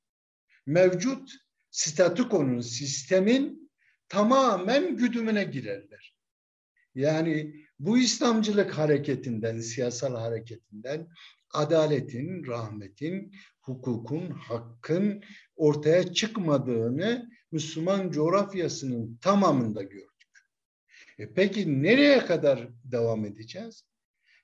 [0.67, 1.33] mevcut
[1.71, 3.71] statükonun, sistemin
[4.09, 6.17] tamamen güdümüne girerler.
[6.95, 11.09] Yani bu İslamcılık hareketinden, siyasal hareketinden
[11.51, 15.23] adaletin, rahmetin, hukukun, hakkın
[15.57, 20.07] ortaya çıkmadığını Müslüman coğrafyasının tamamında gördük.
[21.19, 23.85] E peki nereye kadar devam edeceğiz?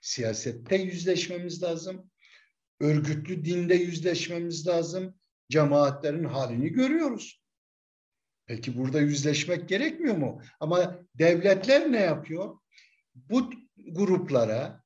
[0.00, 2.10] Siyasette yüzleşmemiz lazım.
[2.80, 5.14] Örgütlü dinde yüzleşmemiz lazım.
[5.52, 7.42] Cemaatlerin halini görüyoruz.
[8.46, 10.42] Peki burada yüzleşmek gerekmiyor mu?
[10.60, 12.58] Ama devletler ne yapıyor?
[13.14, 14.84] Bu gruplara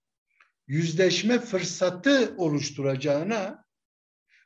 [0.67, 3.65] yüzleşme fırsatı oluşturacağına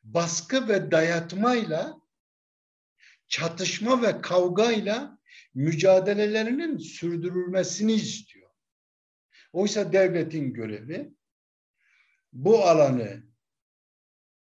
[0.02, 2.00] baskı ve dayatmayla
[3.28, 5.18] çatışma ve kavgayla
[5.54, 8.50] mücadelelerinin sürdürülmesini istiyor.
[9.52, 11.14] Oysa devletin görevi
[12.32, 13.22] bu alanı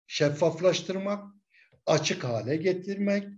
[0.06, 1.39] şeffaflaştırmak,
[1.86, 3.28] açık hale getirmek,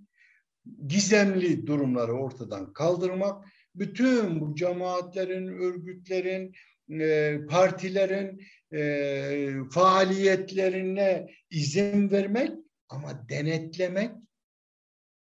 [0.87, 6.55] gizemli durumları ortadan kaldırmak, bütün bu cemaatlerin, örgütlerin,
[7.00, 12.50] e, partilerin e, faaliyetlerine izin vermek
[12.88, 14.11] ama denetlemek,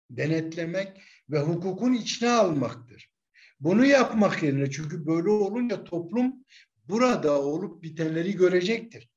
[0.09, 3.11] denetlemek ve hukukun içine almaktır.
[3.59, 6.45] Bunu yapmak yerine çünkü böyle olunca toplum
[6.87, 9.09] burada olup bitenleri görecektir.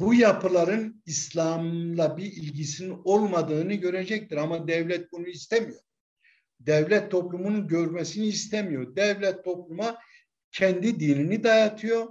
[0.00, 5.80] Bu yapıların İslam'la bir ilgisinin olmadığını görecektir ama devlet bunu istemiyor.
[6.60, 8.96] Devlet toplumun görmesini istemiyor.
[8.96, 9.98] Devlet topluma
[10.52, 12.08] kendi dinini dayatıyor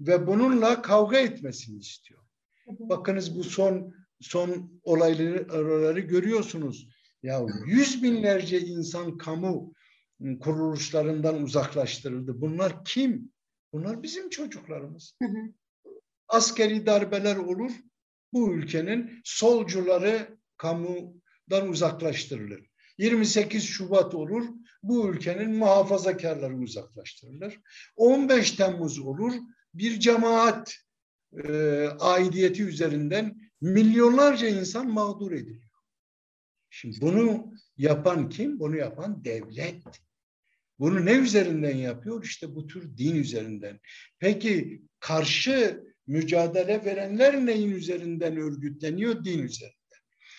[0.00, 2.20] ve bununla kavga etmesini istiyor.
[2.66, 6.88] Bakınız bu son son olayları görüyorsunuz.
[7.22, 9.74] Ya yüz binlerce insan kamu
[10.40, 12.40] kuruluşlarından uzaklaştırıldı.
[12.40, 13.32] Bunlar kim?
[13.72, 15.18] Bunlar bizim çocuklarımız.
[16.28, 17.72] Askeri darbeler olur.
[18.32, 22.70] Bu ülkenin solcuları kamudan uzaklaştırılır.
[22.98, 24.44] 28 Şubat olur.
[24.82, 27.60] Bu ülkenin muhafazakarları uzaklaştırılır.
[27.96, 29.32] 15 Temmuz olur.
[29.74, 30.74] Bir cemaat
[31.44, 31.52] e,
[32.00, 35.62] aidiyeti üzerinden milyonlarca insan mağdur ediliyor.
[36.70, 38.60] Şimdi bunu yapan kim?
[38.60, 39.82] Bunu yapan devlet.
[40.78, 42.24] Bunu ne üzerinden yapıyor?
[42.24, 43.80] İşte bu tür din üzerinden.
[44.18, 49.24] Peki karşı mücadele verenler neyin üzerinden örgütleniyor?
[49.24, 49.78] Din üzerinden.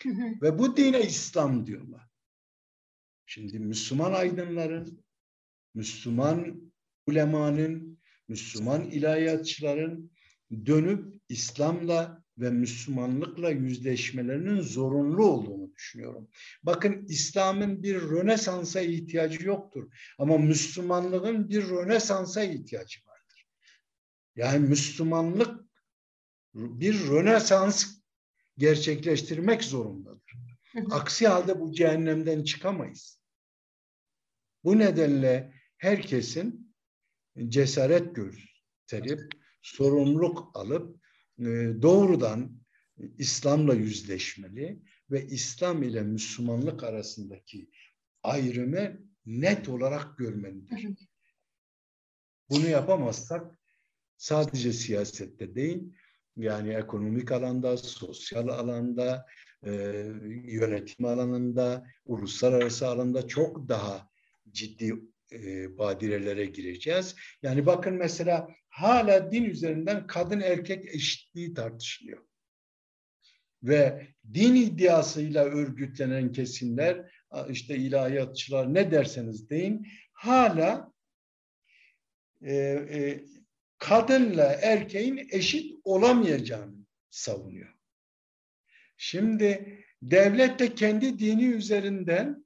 [0.41, 2.09] Ve bu dine İslam diyorlar.
[3.25, 5.03] Şimdi Müslüman aydınların,
[5.73, 6.71] Müslüman
[7.07, 10.11] ulemanın, Müslüman ilahiyatçıların
[10.65, 16.29] dönüp İslam'la ve Müslümanlıkla yüzleşmelerinin zorunlu olduğunu düşünüyorum.
[16.63, 19.93] Bakın İslam'ın bir Rönesans'a ihtiyacı yoktur.
[20.17, 23.08] Ama Müslümanlığın bir Rönesans'a ihtiyacı vardır.
[24.35, 25.65] Yani Müslümanlık
[26.53, 27.99] bir Rönesans
[28.57, 30.33] gerçekleştirmek zorundadır.
[30.91, 33.19] Aksi halde bu cehennemden çıkamayız.
[34.63, 36.75] Bu nedenle herkesin
[37.47, 41.01] cesaret gösterip sorumluluk alıp
[41.39, 41.43] e,
[41.81, 42.59] doğrudan
[43.17, 47.69] İslam'la yüzleşmeli ve İslam ile Müslümanlık arasındaki
[48.23, 50.87] ayrımı net olarak görmelidir.
[52.49, 53.58] Bunu yapamazsak
[54.19, 55.83] sadece siyasette değil,
[56.37, 59.25] yani ekonomik alanda, sosyal alanda,
[59.63, 59.71] e,
[60.43, 64.09] yönetim alanında, uluslararası alanda çok daha
[64.51, 64.93] ciddi
[65.31, 67.15] e, badirelere gireceğiz.
[67.43, 72.23] Yani bakın mesela hala din üzerinden kadın erkek eşitliği tartışılıyor.
[73.63, 77.11] Ve din iddiasıyla örgütlenen kesimler,
[77.49, 80.93] işte ilahiyatçılar ne derseniz deyin, hala
[82.41, 83.23] e, e,
[83.79, 87.73] kadınla erkeğin eşit olamayacağını savunuyor.
[88.97, 92.45] Şimdi devlet de kendi dini üzerinden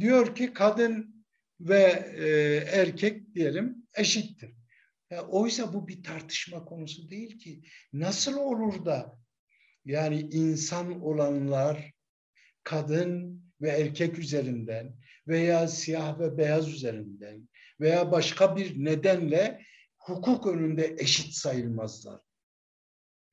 [0.00, 1.24] diyor ki kadın
[1.60, 1.82] ve
[2.16, 2.28] e,
[2.80, 4.56] erkek diyelim eşittir.
[5.10, 7.62] Ya, oysa bu bir tartışma konusu değil ki.
[7.92, 9.18] Nasıl olur da
[9.84, 11.92] yani insan olanlar
[12.62, 14.96] kadın ve erkek üzerinden
[15.28, 17.48] veya siyah ve beyaz üzerinden
[17.80, 19.60] veya başka bir nedenle
[20.06, 22.20] hukuk önünde eşit sayılmazlar.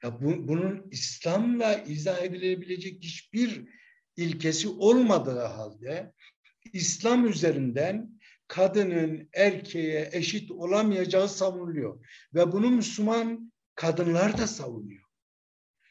[0.04, 3.70] Ya bu, bunun İslam'la izah edilebilecek hiçbir
[4.18, 6.14] ilkesi olmadığı halde
[6.74, 12.06] İslam üzerinden kadının erkeğe eşit olamayacağı savunuluyor.
[12.34, 15.04] Ve bunu Müslüman kadınlar da savunuyor.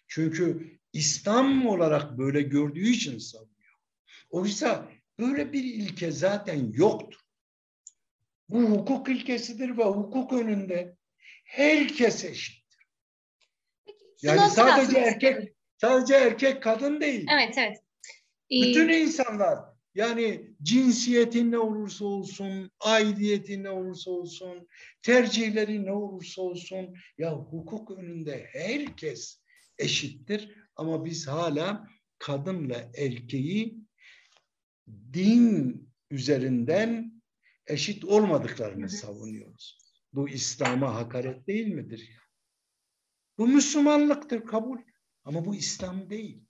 [0.09, 3.75] Çünkü İslam olarak böyle gördüğü için savunuyor.
[4.31, 7.22] Oysa böyle bir ilke zaten yoktur.
[8.53, 10.97] Bu hukuk ilkesidir ve hukuk önünde
[11.45, 12.87] herkes eşittir.
[14.23, 17.27] Yani sadece erkek sadece erkek kadın değil.
[17.33, 17.77] Evet evet.
[18.51, 19.59] Bütün insanlar
[19.95, 24.69] yani cinsiyetin ne olursa olsun, aidiyetin ne olursa olsun,
[25.03, 29.41] tercihleri ne olursa olsun ya hukuk önünde herkes
[29.79, 31.88] eşittir ama biz hala
[32.19, 33.79] kadınla erkeği
[35.12, 37.22] din üzerinden
[37.66, 39.79] eşit olmadıklarını savunuyoruz.
[40.12, 42.11] Bu İslam'a hakaret değil midir?
[43.38, 44.79] Bu Müslümanlıktır kabul
[45.25, 46.44] ama bu İslam değil.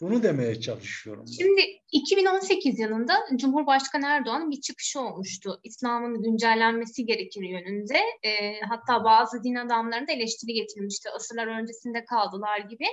[0.00, 1.24] Bunu demeye çalışıyorum.
[1.26, 1.32] Ben.
[1.32, 1.60] Şimdi
[1.92, 5.60] 2018 yılında Cumhurbaşkanı Erdoğan'ın bir çıkışı olmuştu.
[5.64, 7.98] İslam'ın güncellenmesi gerekir yönünde.
[8.22, 11.10] E, hatta bazı din adamları da eleştiri getirmişti.
[11.10, 12.86] Asırlar öncesinde kaldılar gibi.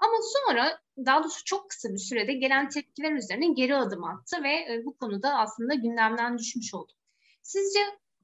[0.00, 4.52] Ama sonra daha doğrusu çok kısa bir sürede gelen tepkiler üzerine geri adım attı ve
[4.52, 6.92] e, bu konuda aslında gündemden düşmüş oldu.
[7.44, 7.78] Sizce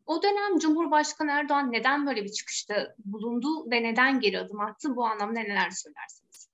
[0.06, 4.96] o dönem Cumhurbaşkanı Erdoğan neden böyle bir çıkışta bulundu ve neden geri adım attı?
[4.96, 6.48] Bu anlamda neler söylersiniz?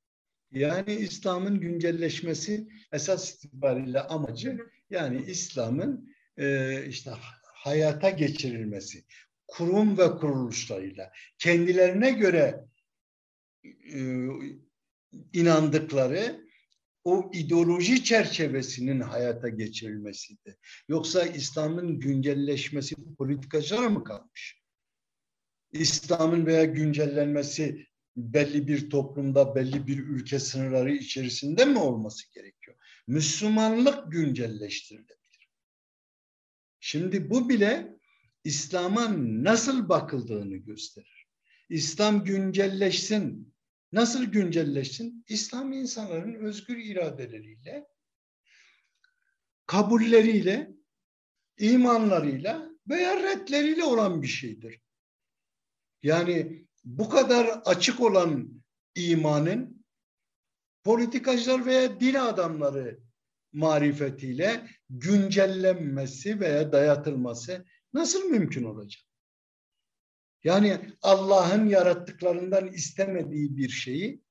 [0.53, 4.59] Yani İslam'ın güncelleşmesi esas itibariyle amacı
[4.91, 7.11] yani İslam'ın e, işte
[7.55, 9.05] hayata geçirilmesi,
[9.47, 12.65] kurum ve kuruluşlarıyla kendilerine göre
[13.65, 14.01] e,
[15.33, 16.46] inandıkları
[17.07, 20.57] o ideoloji çerçevesinin hayata geçirilmesiydi.
[20.89, 24.63] Yoksa İslam'ın güncelleşmesi politikacılara mı kalmış?
[25.73, 32.77] İslam'ın veya güncellenmesi belli bir toplumda, belli bir ülke sınırları içerisinde mi olması gerekiyor?
[33.07, 35.51] Müslümanlık güncelleştirilebilir.
[36.81, 37.97] Şimdi bu bile
[38.45, 39.15] İslam'a
[39.45, 41.27] nasıl bakıldığını gösterir.
[41.69, 43.55] İslam güncelleşsin,
[43.93, 45.25] Nasıl güncelleşsin?
[45.29, 47.87] İslam insanların özgür iradeleriyle,
[49.67, 50.71] kabulleriyle,
[51.59, 54.81] imanlarıyla veya redleriyle olan bir şeydir.
[56.03, 58.63] Yani bu kadar açık olan
[58.95, 59.85] imanın
[60.85, 63.01] politikacılar veya din adamları
[63.53, 69.03] marifetiyle güncellenmesi veya dayatılması nasıl mümkün olacak?
[70.47, 74.23] Yani Allah'ın yarattıklarından istemediği bir şeyi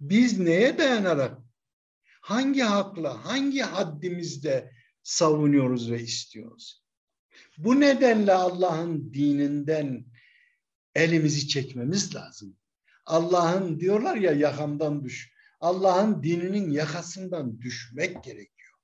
[0.00, 1.38] biz neye dayanarak,
[2.20, 6.84] hangi hakla, hangi haddimizde savunuyoruz ve istiyoruz?
[7.58, 10.04] Bu nedenle Allah'ın dininden
[10.94, 12.56] elimizi çekmemiz lazım.
[13.06, 15.34] Allah'ın diyorlar ya yakamdan düş.
[15.60, 18.74] Allah'ın dininin yakasından düşmek gerekiyor.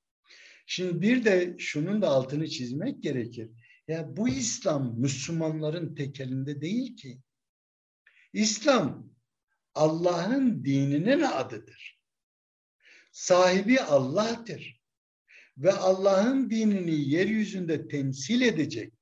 [0.67, 3.51] Şimdi bir de şunun da altını çizmek gerekir.
[3.91, 7.21] Ya bu İslam Müslümanların tekelinde değil ki.
[8.33, 9.11] İslam
[9.75, 12.01] Allah'ın dininin adıdır.
[13.13, 14.81] Sahibi Allah'tır.
[15.59, 18.93] Ve Allah'ın dinini yeryüzünde temsil edecek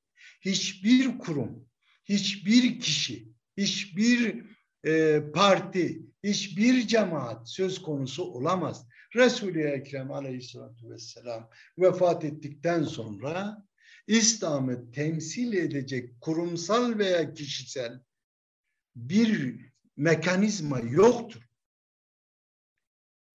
[0.41, 1.69] hiçbir kurum,
[2.05, 4.45] hiçbir kişi, hiçbir
[4.85, 8.87] e, parti, hiçbir cemaat söz konusu olamaz.
[9.15, 13.68] Resul-i Ekrem aleyhissalatü vesselam vefat ettikten sonra
[14.09, 17.99] İslam'ı temsil edecek kurumsal veya kişisel
[18.95, 19.55] bir
[19.97, 21.48] mekanizma yoktur.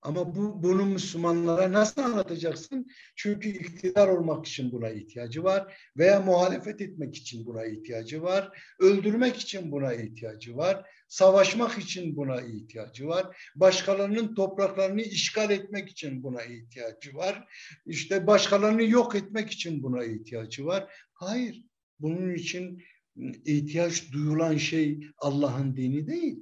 [0.05, 2.87] Ama bu bunu Müslümanlara nasıl anlatacaksın?
[3.17, 9.37] Çünkü iktidar olmak için buna ihtiyacı var veya muhalefet etmek için buna ihtiyacı var, öldürmek
[9.37, 16.43] için buna ihtiyacı var, savaşmak için buna ihtiyacı var, başkalarının topraklarını işgal etmek için buna
[16.43, 17.49] ihtiyacı var,
[17.87, 20.93] işte başkalarını yok etmek için buna ihtiyacı var.
[21.13, 21.65] Hayır,
[22.01, 22.83] bunun için
[23.45, 26.39] ihtiyaç duyulan şey Allah'ın dini değil.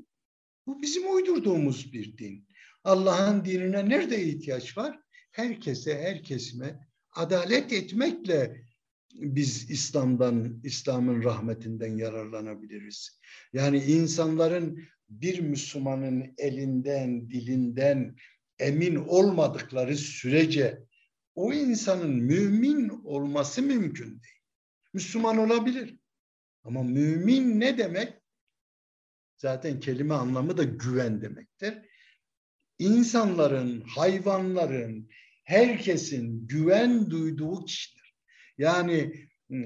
[0.67, 2.52] Bu bizim uydurduğumuz bir din.
[2.85, 5.01] Allah'ın dinine nerede ihtiyaç var?
[5.33, 8.65] Herkese, her kesime adalet etmekle
[9.15, 13.21] biz İslam'dan, İslam'ın rahmetinden yararlanabiliriz.
[13.53, 18.17] Yani insanların bir Müslümanın elinden, dilinden
[18.59, 20.83] emin olmadıkları sürece
[21.35, 24.43] o insanın mümin olması mümkün değil.
[24.95, 25.99] Müslüman olabilir.
[26.65, 28.15] Ama mümin ne demek?
[29.37, 31.92] Zaten kelime anlamı da güven demektir
[32.83, 35.09] insanların, hayvanların,
[35.45, 38.15] herkesin güven duyduğu kişidir.
[38.59, 38.97] Yani
[39.51, 39.59] e,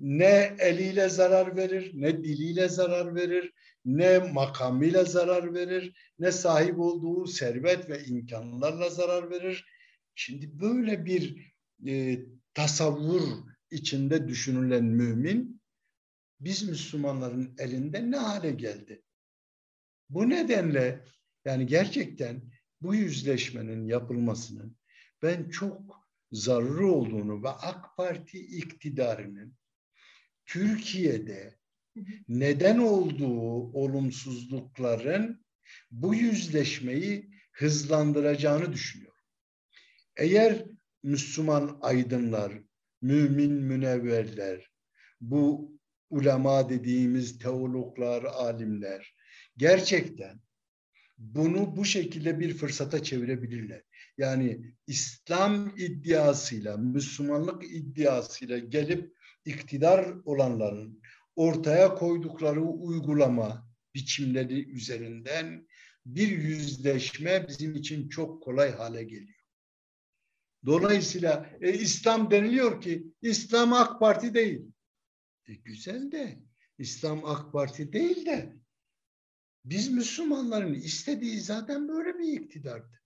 [0.00, 3.52] ne eliyle zarar verir, ne diliyle zarar verir,
[3.84, 9.64] ne makamıyla zarar verir, ne sahip olduğu servet ve imkanlarla zarar verir.
[10.14, 11.52] Şimdi böyle bir
[11.86, 12.20] e,
[12.54, 13.22] tasavvur
[13.70, 15.60] içinde düşünülen mümin
[16.40, 19.02] biz Müslümanların elinde ne hale geldi?
[20.08, 21.04] Bu nedenle
[21.44, 22.42] yani gerçekten
[22.80, 24.76] bu yüzleşmenin yapılmasının
[25.22, 29.54] ben çok zaruri olduğunu ve AK Parti iktidarının
[30.46, 31.58] Türkiye'de
[32.28, 35.44] neden olduğu olumsuzlukların
[35.90, 39.20] bu yüzleşmeyi hızlandıracağını düşünüyorum.
[40.16, 40.64] Eğer
[41.02, 42.52] Müslüman aydınlar,
[43.02, 44.70] mümin münevverler,
[45.20, 45.72] bu
[46.10, 49.14] ulema dediğimiz teologlar, alimler
[49.56, 50.40] gerçekten
[51.20, 53.82] bunu bu şekilde bir fırsata çevirebilirler.
[54.18, 61.02] Yani İslam iddiasıyla, Müslümanlık iddiasıyla gelip iktidar olanların
[61.36, 65.66] ortaya koydukları uygulama biçimleri üzerinden
[66.06, 69.40] bir yüzleşme bizim için çok kolay hale geliyor.
[70.66, 74.62] Dolayısıyla e, İslam deniliyor ki İslam AK Parti değil.
[75.48, 76.38] E, güzel de
[76.78, 78.59] İslam AK Parti değil de
[79.64, 83.00] biz Müslümanların istediği zaten böyle bir iktidardı.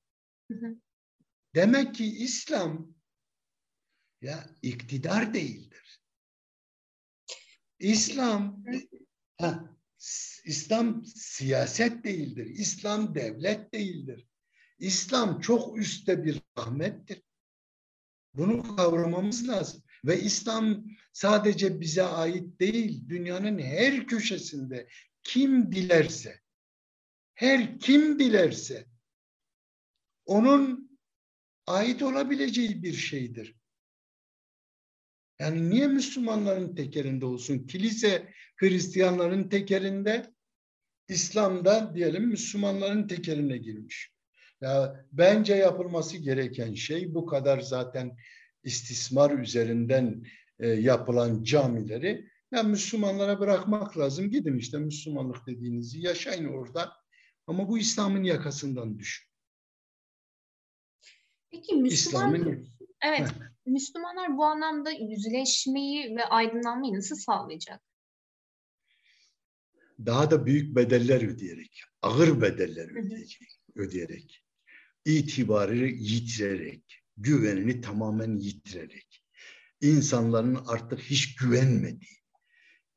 [1.55, 2.94] Demek ki İslam
[4.20, 6.00] ya iktidar değildir.
[7.78, 8.64] İslam
[9.40, 9.76] ha,
[10.44, 12.46] İslam siyaset değildir.
[12.46, 14.28] İslam devlet değildir.
[14.78, 17.22] İslam çok üstte bir rahmettir.
[18.34, 19.82] Bunu kavramamız lazım.
[20.05, 24.88] Ve İslam sadece bize ait değil, dünyanın her köşesinde
[25.22, 26.40] kim dilerse,
[27.35, 28.87] her kim dilerse
[30.26, 30.91] onun
[31.66, 33.57] ait olabileceği bir şeydir.
[35.39, 37.66] Yani niye Müslümanların tekerinde olsun?
[37.66, 40.35] Kilise Hristiyanların tekerinde,
[41.09, 44.14] İslam'da diyelim Müslümanların tekerine girmiş.
[44.61, 48.16] Ya bence yapılması gereken şey bu kadar zaten
[48.62, 50.24] istismar üzerinden
[50.59, 54.30] e, yapılan camileri ya Müslümanlara bırakmak lazım.
[54.30, 57.03] Gidin işte Müslümanlık dediğinizi yaşayın orada.
[57.47, 59.28] Ama bu İslam'ın yakasından düşün.
[61.51, 62.66] Peki Müslüman
[63.03, 63.30] Evet.
[63.66, 67.80] Müslümanlar bu anlamda yüzleşmeyi ve aydınlanmayı nasıl sağlayacak?
[70.07, 74.45] Daha da büyük bedeller ödeyerek, ağır bedeller ödeyecek, ödeyerek,
[75.05, 79.22] itibarı yitirerek, güvenini tamamen yitirerek,
[79.80, 82.18] insanların artık hiç güvenmediği,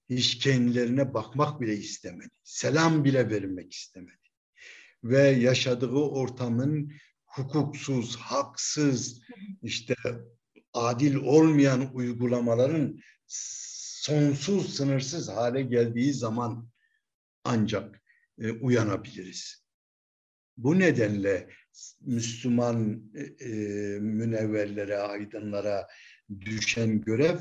[0.09, 4.26] hiç kendilerine bakmak bile istemedi, selam bile vermek istemedi
[5.03, 6.91] ve yaşadığı ortamın
[7.25, 9.21] hukuksuz, haksız,
[9.61, 9.95] işte
[10.73, 16.69] adil olmayan uygulamaların sonsuz, sınırsız hale geldiği zaman
[17.43, 18.01] ancak
[18.39, 19.67] e, uyanabiliriz.
[20.57, 21.49] Bu nedenle
[22.01, 23.49] Müslüman e, e,
[23.99, 25.87] münevverlere, aydınlara
[26.41, 27.37] düşen görev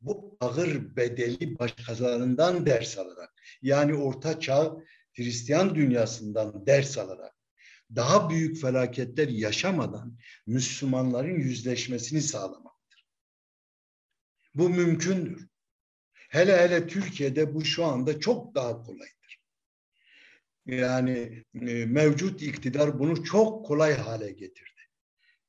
[0.00, 4.76] bu ağır bedeli başkalarından ders alarak yani Orta Çağ
[5.18, 7.34] Hristiyan dünyasından ders alarak
[7.96, 13.06] daha büyük felaketler yaşamadan Müslümanların yüzleşmesini sağlamaktır.
[14.54, 15.48] Bu mümkündür.
[16.12, 19.40] Hele hele Türkiye'de bu şu anda çok daha kolaydır.
[20.66, 24.80] Yani e, mevcut iktidar bunu çok kolay hale getirdi.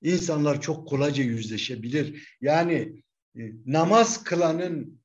[0.01, 2.38] İnsanlar çok kolayca yüzleşebilir.
[2.41, 3.03] Yani
[3.36, 5.01] e, namaz kılanın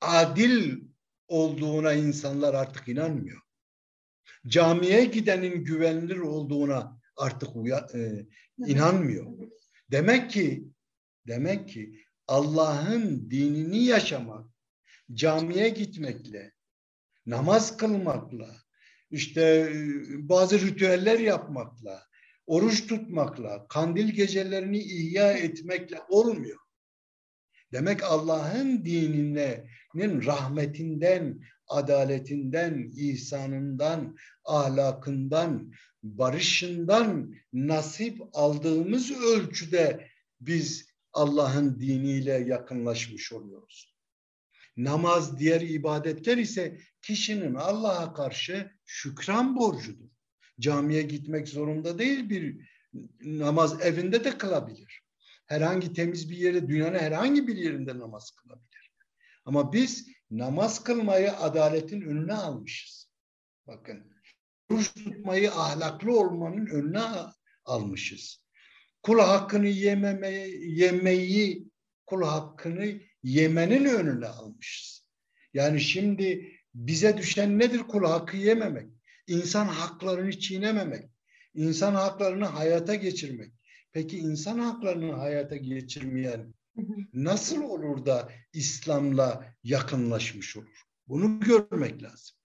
[0.00, 0.80] adil
[1.28, 3.42] olduğuna insanlar artık inanmıyor
[4.46, 8.26] camiye gidenin güvenilir olduğuna artık uya, e,
[8.66, 9.26] inanmıyor.
[9.90, 10.64] Demek ki
[11.26, 14.46] demek ki Allah'ın dinini yaşamak
[15.14, 16.52] camiye gitmekle,
[17.26, 18.56] namaz kılmakla,
[19.10, 22.02] işte e, bazı ritüeller yapmakla,
[22.46, 26.58] oruç tutmakla, kandil gecelerini ihya etmekle olmuyor.
[27.72, 31.40] Demek Allah'ın dininin rahmetinden,
[31.72, 40.08] adaletinden, ihsanından, ahlakından, barışından nasip aldığımız ölçüde
[40.40, 43.94] biz Allah'ın diniyle yakınlaşmış oluyoruz.
[44.76, 50.08] Namaz, diğer ibadetler ise kişinin Allah'a karşı şükran borcudur.
[50.60, 52.68] Camiye gitmek zorunda değil bir
[53.20, 55.02] namaz evinde de kılabilir.
[55.46, 58.92] Herhangi temiz bir yere, dünyanın herhangi bir yerinde namaz kılabilir.
[59.44, 63.08] Ama biz namaz kılmayı adaletin önüne almışız.
[63.66, 64.12] Bakın,
[64.70, 67.02] oruç tutmayı ahlaklı olmanın önüne
[67.64, 68.42] almışız.
[69.02, 71.68] Kul hakkını yememeyi, yemeyi,
[72.06, 75.06] kul hakkını yemenin önüne almışız.
[75.54, 78.88] Yani şimdi bize düşen nedir kul hakkı yememek?
[79.26, 81.10] İnsan haklarını çiğnememek,
[81.54, 83.52] insan haklarını hayata geçirmek.
[83.92, 86.54] Peki insan haklarını hayata geçirmeyen
[87.12, 90.82] nasıl olur da İslam'la yakınlaşmış olur?
[91.08, 92.36] Bunu görmek lazım.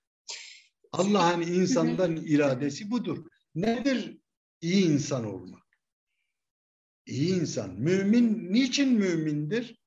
[0.91, 3.25] Allah'ın insandan iradesi budur.
[3.55, 4.17] Nedir
[4.61, 5.63] iyi insan olmak?
[7.05, 7.79] İyi insan.
[7.79, 9.81] Mümin niçin mümindir?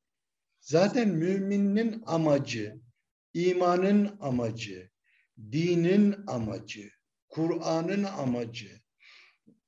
[0.60, 2.80] Zaten müminin amacı,
[3.34, 4.90] imanın amacı,
[5.52, 6.90] dinin amacı,
[7.28, 8.80] Kur'an'ın amacı,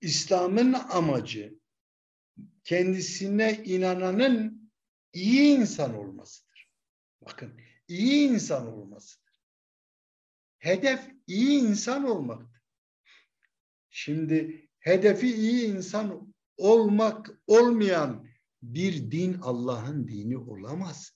[0.00, 1.58] İslam'ın amacı
[2.64, 4.61] kendisine inananın
[5.12, 6.70] iyi insan olmasıdır.
[7.20, 9.42] Bakın iyi insan olmasıdır.
[10.58, 12.62] Hedef iyi insan olmaktır.
[13.90, 18.28] Şimdi hedefi iyi insan olmak olmayan
[18.62, 21.12] bir din Allah'ın dini olamaz.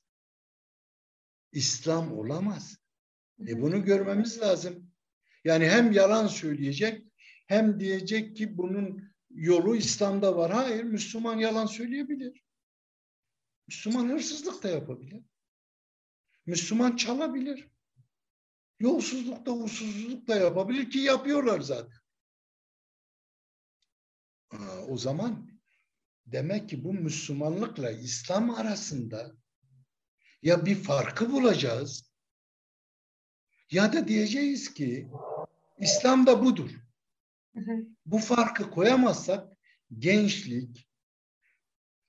[1.52, 2.78] İslam olamaz.
[3.48, 4.90] E bunu görmemiz lazım.
[5.44, 7.06] Yani hem yalan söyleyecek
[7.46, 10.52] hem diyecek ki bunun yolu İslam'da var.
[10.52, 12.45] Hayır, Müslüman yalan söyleyebilir.
[13.68, 15.24] Müslüman hırsızlık da yapabilir.
[16.46, 17.68] Müslüman çalabilir.
[18.80, 21.98] Yolsuzluk da usulsüzlük da yapabilir ki yapıyorlar zaten.
[24.50, 25.60] Aa, o zaman
[26.26, 29.32] demek ki bu Müslümanlıkla İslam arasında
[30.42, 32.12] ya bir farkı bulacağız
[33.70, 35.10] ya da diyeceğiz ki
[35.78, 36.70] İslam da budur.
[38.06, 39.56] Bu farkı koyamazsak
[39.98, 40.85] gençlik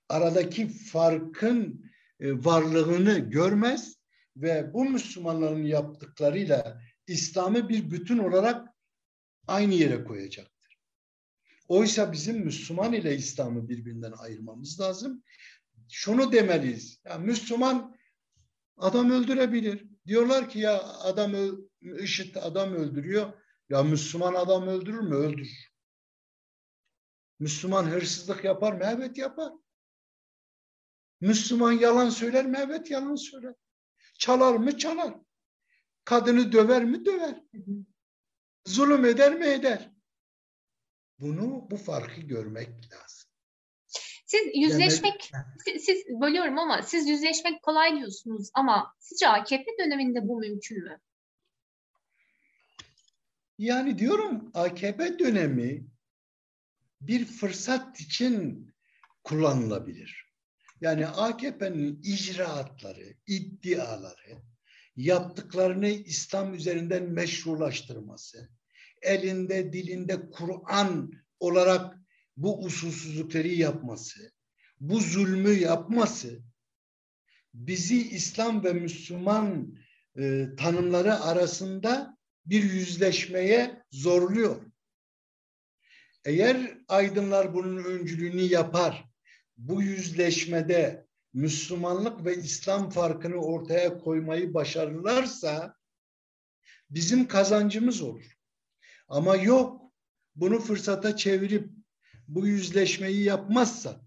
[0.10, 3.97] aradaki farkın e, varlığını görmez
[4.36, 8.68] ve bu Müslümanların yaptıklarıyla İslam'ı bir bütün olarak
[9.47, 10.78] aynı yere koyacaktır.
[11.68, 15.24] Oysa bizim Müslüman ile İslam'ı birbirinden ayırmamız lazım.
[15.89, 16.99] Şunu demeliyiz.
[17.05, 17.97] Ya Müslüman
[18.78, 19.86] adam öldürebilir.
[20.08, 21.36] Diyorlar ki ya adam
[21.99, 23.34] IŞİD adam öldürüyor.
[23.70, 25.16] Ya Müslüman adam öldürür mü?
[25.16, 25.72] Öldürür.
[27.39, 28.80] Müslüman hırsızlık yapar mı?
[28.84, 29.51] Evet yapar.
[31.22, 32.57] Müslüman yalan söyler mi?
[32.61, 33.53] Evet yalan söyler.
[34.20, 34.78] Çalar mı?
[34.78, 35.13] Çalar.
[36.05, 37.05] Kadını döver mi?
[37.05, 37.43] Döver.
[38.65, 39.45] Zulüm eder mi?
[39.45, 39.91] Eder.
[41.20, 43.30] Bunu, bu farkı görmek lazım.
[44.26, 45.32] Siz yüzleşmek,
[45.65, 50.99] siz, siz bölüyorum ama siz yüzleşmek kolay diyorsunuz ama sizce AKP döneminde bu mümkün mü?
[53.57, 55.88] Yani diyorum AKP dönemi
[57.01, 58.68] bir fırsat için
[59.24, 60.27] kullanılabilir.
[60.82, 64.42] Yani AKP'nin icraatları, iddiaları,
[64.96, 68.50] yaptıklarını İslam üzerinden meşrulaştırması,
[69.02, 71.98] elinde dilinde Kur'an olarak
[72.38, 74.32] bu usulsüzlükleri yapması,
[74.80, 76.40] bu zulmü yapması
[77.54, 79.78] bizi İslam ve Müslüman
[80.18, 84.62] e, tanımları arasında bir yüzleşmeye zorluyor.
[86.26, 89.10] Eğer aydınlar bunun öncülüğünü yapar,
[89.58, 95.76] bu yüzleşmede Müslümanlık ve İslam farkını ortaya koymayı başarırlarsa
[96.89, 98.38] bizim kazancımız olur.
[99.08, 99.82] Ama yok,
[100.36, 101.70] bunu fırsata çevirip
[102.28, 104.01] bu yüzleşmeyi yapmazsa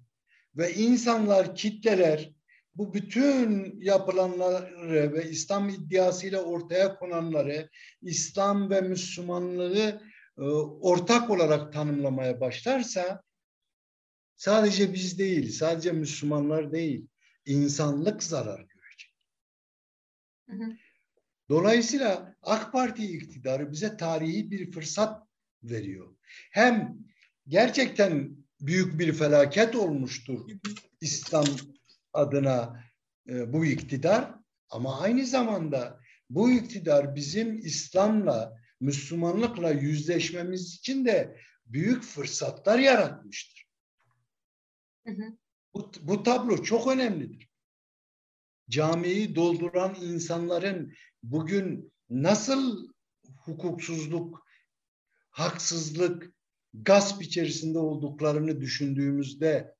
[0.56, 2.32] ve insanlar, kitleler
[2.74, 7.68] bu bütün yapılanları ve İslam iddiasıyla ortaya konanları,
[8.02, 10.02] İslam ve Müslümanlığı
[10.38, 10.42] e,
[10.80, 13.22] ortak olarak tanımlamaya başlarsa
[14.40, 17.06] sadece biz değil, sadece Müslümanlar değil,
[17.46, 19.14] insanlık zarar görecek.
[21.48, 25.28] Dolayısıyla AK Parti iktidarı bize tarihi bir fırsat
[25.62, 26.16] veriyor.
[26.50, 26.98] Hem
[27.48, 30.50] gerçekten büyük bir felaket olmuştur
[31.00, 31.46] İslam
[32.12, 32.84] adına
[33.28, 34.34] e, bu iktidar
[34.70, 41.36] ama aynı zamanda bu iktidar bizim İslam'la, Müslümanlıkla yüzleşmemiz için de
[41.66, 43.69] büyük fırsatlar yaratmıştır.
[45.74, 47.48] Bu, bu tablo çok önemlidir.
[48.70, 50.92] Camiyi dolduran insanların
[51.22, 52.88] bugün nasıl
[53.36, 54.46] hukuksuzluk,
[55.30, 56.32] haksızlık,
[56.74, 59.74] gasp içerisinde olduklarını düşündüğümüzde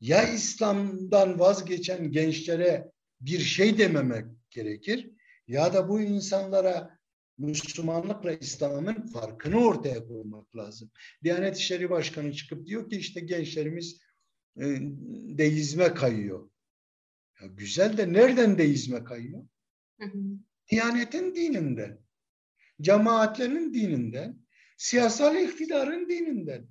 [0.00, 5.10] ya İslam'dan vazgeçen gençlere bir şey dememek gerekir
[5.48, 6.98] ya da bu insanlara
[7.38, 10.90] Müslümanlıkla İslam'ın farkını ortaya koymak lazım.
[11.24, 14.00] Diyanet İşleri Başkanı çıkıp diyor ki işte gençlerimiz
[15.38, 16.50] deizme kayıyor.
[17.40, 19.46] Ya güzel de nereden deizme kayıyor?
[20.00, 20.18] Hı hı.
[20.70, 21.98] Diyanetin dininden,
[22.80, 24.38] cemaatlerin dininden,
[24.76, 26.68] siyasal iktidarın dininden.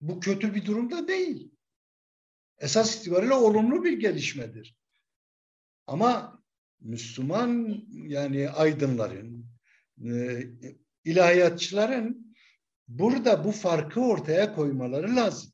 [0.00, 1.50] Bu kötü bir durumda değil
[2.60, 4.76] esas itibariyle olumlu bir gelişmedir.
[5.86, 6.42] Ama
[6.80, 9.46] Müslüman yani aydınların,
[10.04, 10.42] e,
[11.04, 12.36] ilahiyatçıların
[12.88, 15.49] burada bu farkı ortaya koymaları lazım.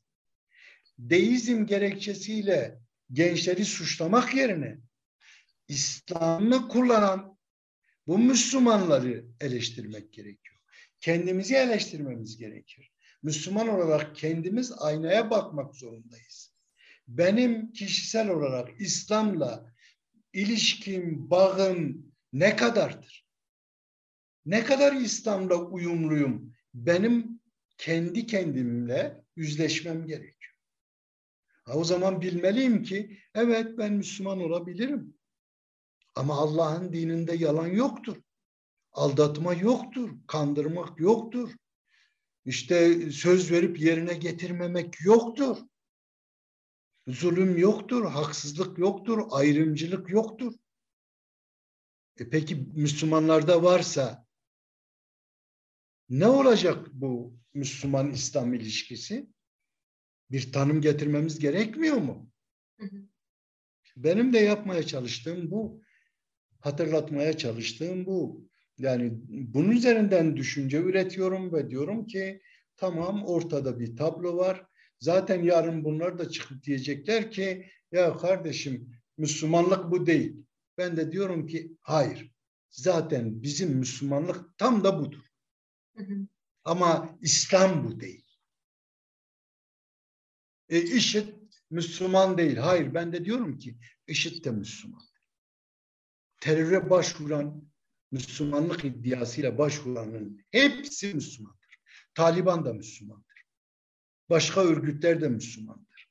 [0.99, 2.79] Deizm gerekçesiyle
[3.11, 4.77] gençleri suçlamak yerine
[5.67, 7.37] İslam'ı kullanan
[8.07, 10.57] Bu Müslümanları eleştirmek gerekiyor.
[10.99, 12.91] Kendimizi eleştirmemiz gerekir.
[13.23, 16.53] Müslüman olarak kendimiz aynaya bakmak zorundayız.
[17.07, 19.73] Benim kişisel olarak İslam'la
[20.33, 23.27] ilişkim, bağım ne kadardır?
[24.45, 26.53] Ne kadar İslam'la uyumluyum?
[26.73, 27.41] Benim
[27.77, 30.36] kendi kendimle yüzleşmem gerekiyor.
[31.67, 35.17] Ha, o zaman bilmeliyim ki evet ben Müslüman olabilirim.
[36.15, 38.17] Ama Allah'ın dininde yalan yoktur.
[38.91, 41.51] Aldatma yoktur, kandırmak yoktur.
[42.45, 45.57] İşte söz verip yerine getirmemek yoktur.
[47.07, 50.53] Zulüm yoktur, haksızlık yoktur, ayrımcılık yoktur.
[52.19, 54.25] E peki Müslümanlarda varsa
[56.09, 59.27] ne olacak bu Müslüman-İslam ilişkisi?
[60.31, 62.31] Bir tanım getirmemiz gerekmiyor mu?
[63.97, 65.81] Benim de yapmaya çalıştığım bu.
[66.59, 68.47] Hatırlatmaya çalıştığım bu.
[68.77, 72.41] Yani bunun üzerinden düşünce üretiyorum ve diyorum ki
[72.77, 74.65] tamam ortada bir tablo var.
[74.99, 80.35] Zaten yarın bunlar da çıkıp diyecekler ki ya kardeşim Müslümanlık bu değil.
[80.77, 82.31] Ben de diyorum ki hayır.
[82.69, 85.23] Zaten bizim Müslümanlık tam da budur.
[85.97, 86.27] Hı hı.
[86.63, 88.26] Ama İslam bu değil.
[90.69, 91.27] E, IŞİD
[91.69, 92.57] Müslüman değil.
[92.57, 95.01] Hayır ben de diyorum ki IŞİD de Müslüman.
[96.41, 97.71] Teröre başvuran,
[98.11, 101.79] Müslümanlık iddiasıyla başvuranın hepsi Müslümandır.
[102.13, 103.43] Taliban da Müslümandır.
[104.29, 106.09] Başka örgütler de Müslümandır.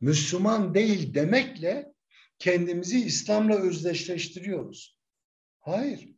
[0.00, 1.94] Müslüman değil demekle
[2.38, 5.00] kendimizi İslam'la özdeşleştiriyoruz.
[5.60, 6.08] Hayır.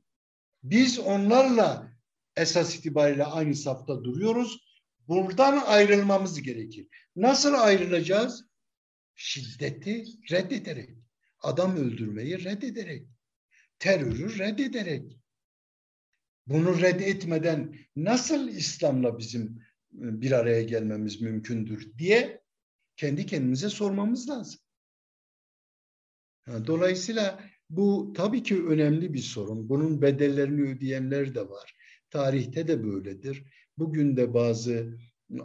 [0.62, 1.92] Biz onlarla
[2.36, 4.71] esas itibariyle aynı safta duruyoruz.
[5.08, 6.88] Buradan ayrılmamız gerekir.
[7.16, 8.44] Nasıl ayrılacağız?
[9.14, 10.90] Şiddeti reddederek,
[11.40, 13.06] adam öldürmeyi reddederek,
[13.78, 15.18] terörü reddederek.
[16.46, 19.44] Bunu reddetmeden nasıl İslam'la bizim
[19.94, 22.42] e, bir araya gelmemiz mümkündür diye
[22.96, 24.60] kendi kendimize sormamız lazım.
[26.46, 29.68] Dolayısıyla bu tabii ki önemli bir sorun.
[29.68, 31.74] Bunun bedellerini ödeyenler de var.
[32.10, 33.44] Tarihte de böyledir.
[33.82, 34.98] Bugün de bazı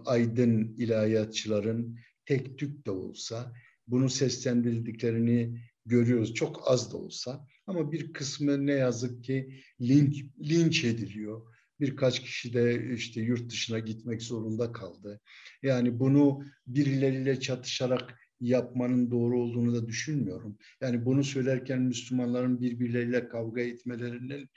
[0.06, 3.54] aydın ilahiyatçıların tek tük de olsa
[3.88, 6.34] bunu seslendirdiklerini görüyoruz.
[6.34, 11.42] Çok az da olsa ama bir kısmı ne yazık ki linç, linç ediliyor.
[11.80, 15.20] Birkaç kişi de işte yurt dışına gitmek zorunda kaldı.
[15.64, 20.58] Yani bunu birileriyle çatışarak yapmanın doğru olduğunu da düşünmüyorum.
[20.82, 24.50] Yani bunu söylerken Müslümanların birbirleriyle kavga etmelerinin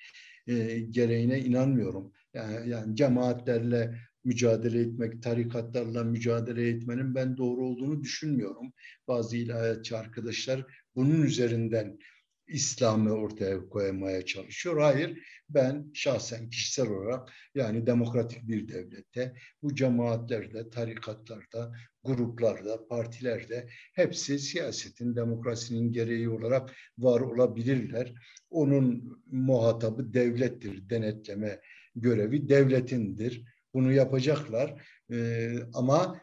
[0.47, 2.12] e, gereğine inanmıyorum.
[2.35, 8.72] Yani, cemaatlerle mücadele etmek, tarikatlarla mücadele etmenin ben doğru olduğunu düşünmüyorum.
[9.09, 10.64] Bazı ilahiyatçı arkadaşlar
[10.97, 11.99] bunun üzerinden
[12.47, 14.81] İslam'ı ortaya koymaya çalışıyor.
[14.81, 15.18] Hayır,
[15.49, 21.72] ben şahsen kişisel olarak yani demokratik bir devlette bu cemaatlerde, tarikatlarda,
[22.05, 28.14] gruplarda, partilerde hepsi siyasetin, demokrasinin gereği olarak var olabilirler.
[28.51, 31.61] Onun muhatabı devlettir, denetleme
[31.97, 33.45] görevi devletindir.
[33.74, 36.20] Bunu yapacaklar ee, ama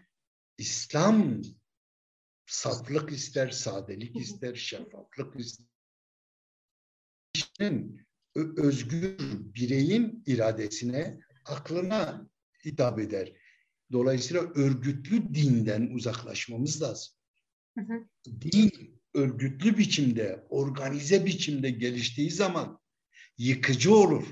[0.57, 1.41] İslam
[2.45, 5.65] saflık ister, sadelik ister, şeffaflık ister
[7.37, 9.17] kişinin özgür
[9.55, 12.29] bireyin iradesine, aklına
[12.65, 13.33] hitap eder.
[13.91, 17.13] Dolayısıyla örgütlü dinden uzaklaşmamız lazım.
[17.77, 18.05] Hı hı.
[18.41, 22.79] Din örgütlü biçimde, organize biçimde geliştiği zaman
[23.37, 24.27] yıkıcı olur.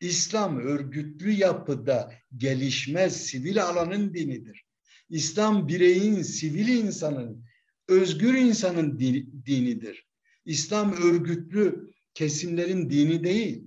[0.00, 4.64] İslam örgütlü yapıda gelişmez sivil alanın dinidir.
[5.10, 7.44] İslam bireyin, sivil insanın,
[7.88, 8.98] özgür insanın
[9.46, 10.08] dinidir.
[10.44, 13.64] İslam örgütlü kesimlerin dini değil.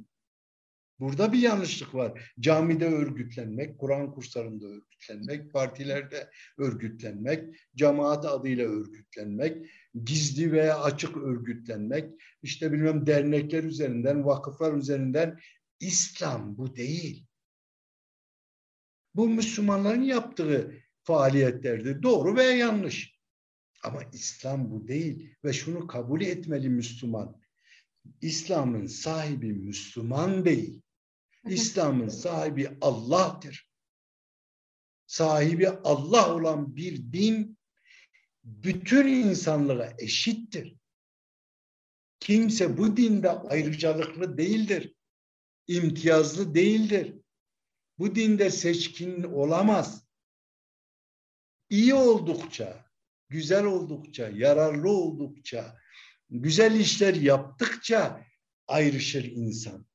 [1.00, 2.34] Burada bir yanlışlık var.
[2.40, 9.70] Camide örgütlenmek, Kur'an kurslarında örgütlenmek, partilerde örgütlenmek, cemaat adıyla örgütlenmek,
[10.04, 15.40] gizli veya açık örgütlenmek, işte bilmem dernekler üzerinden, vakıflar üzerinden
[15.82, 17.28] İslam bu değil.
[19.16, 22.04] Bu Müslümanların yaptığı faaliyetlerdir.
[22.04, 23.22] Doğru veya yanlış.
[23.84, 27.42] Ama İslam bu değil ve şunu kabul etmeli Müslüman.
[28.22, 30.82] İslam'ın sahibi Müslüman değil.
[31.46, 33.72] İslam'ın sahibi Allah'tır.
[35.08, 37.58] Sahibi Allah olan bir din
[38.44, 40.76] bütün insanlığa eşittir.
[42.20, 44.96] Kimse bu dinde ayrıcalıklı değildir.
[45.68, 47.16] İmtiyazlı değildir.
[48.00, 50.08] Bu dinde seçkin olamaz.
[51.70, 52.86] İyi oldukça,
[53.30, 55.78] güzel oldukça, yararlı oldukça,
[56.30, 58.26] güzel işler yaptıkça
[58.68, 59.86] ayrışır insan.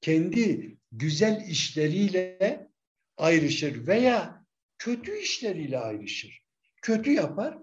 [0.00, 2.68] Kendi güzel işleriyle
[3.16, 4.46] ayrışır veya
[4.78, 6.46] kötü işleriyle ayrışır.
[6.82, 7.58] Kötü yapar,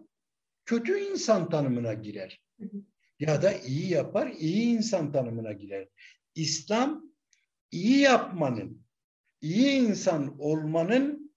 [0.65, 2.41] kötü insan tanımına girer.
[3.19, 5.87] Ya da iyi yapar, iyi insan tanımına girer.
[6.35, 7.03] İslam
[7.71, 8.85] iyi yapmanın,
[9.41, 11.35] iyi insan olmanın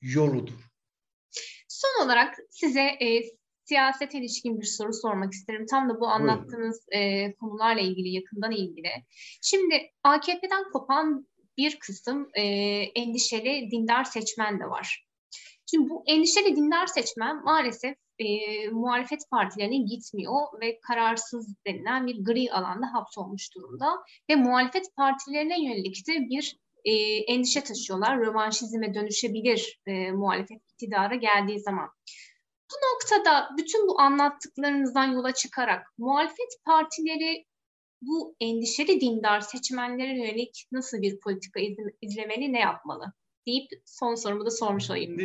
[0.00, 0.68] yoludur.
[1.68, 3.22] Son olarak size e,
[3.64, 5.66] siyaset ilişkin bir soru sormak isterim.
[5.70, 8.90] Tam da bu anlattığınız e, konularla ilgili, yakından ilgili.
[9.42, 11.26] Şimdi AKP'den kopan
[11.56, 12.42] bir kısım e,
[12.94, 15.06] endişeli dindar seçmen de var.
[15.70, 22.52] Şimdi bu endişeli dindar seçmen maalesef e, muhalefet partilerine gitmiyor ve kararsız denilen bir gri
[22.52, 23.86] alanda hapsolmuş durumda.
[24.30, 28.20] Ve muhalefet partilerine yönelik de bir e, endişe taşıyorlar.
[28.20, 31.88] Rövanşizme dönüşebilir e, muhalefet iktidara geldiği zaman.
[32.72, 37.44] Bu noktada bütün bu anlattıklarınızdan yola çıkarak muhalefet partileri
[38.00, 41.60] bu endişeli dindar seçmenlere yönelik nasıl bir politika
[42.02, 43.12] izlemeli, ne yapmalı?
[43.48, 45.16] deyip son sorumu da sormuş olayım.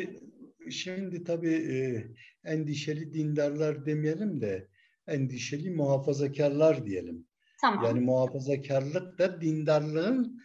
[0.71, 2.07] Şimdi, tabii e,
[2.43, 4.67] endişeli dindarlar demeyelim de
[5.07, 7.27] endişeli muhafazakarlar diyelim.
[7.61, 7.85] Tamam.
[7.85, 10.43] Yani muhafazakarlık da dindarlığın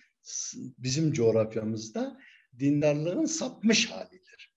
[0.79, 2.19] bizim coğrafyamızda
[2.59, 4.55] dindarlığın sapmış halidir.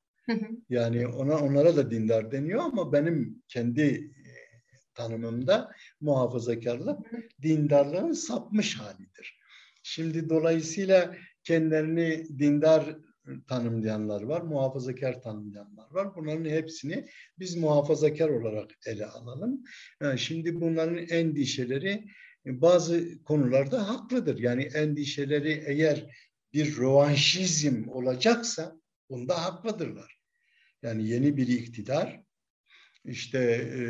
[0.70, 4.32] Yani ona onlara da dindar deniyor ama benim kendi e,
[4.94, 7.00] tanımımda muhafazakarlık
[7.42, 9.40] dindarlığın sapmış halidir.
[9.84, 12.98] Şimdi dolayısıyla kendilerini dindar
[13.48, 16.16] tanımlayanlar var, muhafazakar tanımlayanlar var.
[16.16, 17.08] Bunların hepsini
[17.40, 19.64] biz muhafazakar olarak ele alalım.
[20.02, 22.06] Yani şimdi bunların endişeleri
[22.46, 24.40] bazı konularda haklıdır.
[24.40, 26.06] Yani endişeleri eğer
[26.54, 28.76] bir rövanşizm olacaksa
[29.10, 30.22] bunda haklıdırlar.
[30.84, 32.24] Yani yeni bir iktidar
[33.06, 33.84] işte e,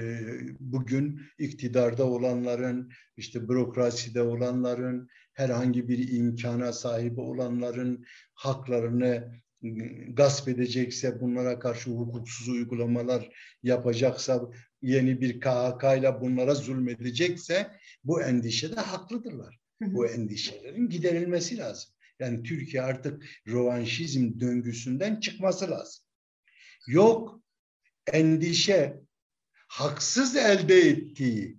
[0.60, 9.42] bugün iktidarda olanların, işte bürokraside olanların, herhangi bir imkana sahip olanların haklarını
[10.10, 13.30] gasp edecekse, bunlara karşı hukuksuz uygulamalar
[13.64, 14.52] yapacaksa,
[14.82, 17.72] yeni bir KHK ile bunlara zulmedecekse
[18.04, 19.60] bu endişede haklıdırlar.
[19.82, 21.94] Bu endişelerin giderilmesi lazım.
[22.20, 26.04] Yani Türkiye artık rovanşizm döngüsünden çıkması lazım.
[26.88, 27.42] Yok
[28.14, 29.02] endişe
[29.68, 31.58] haksız elde ettiği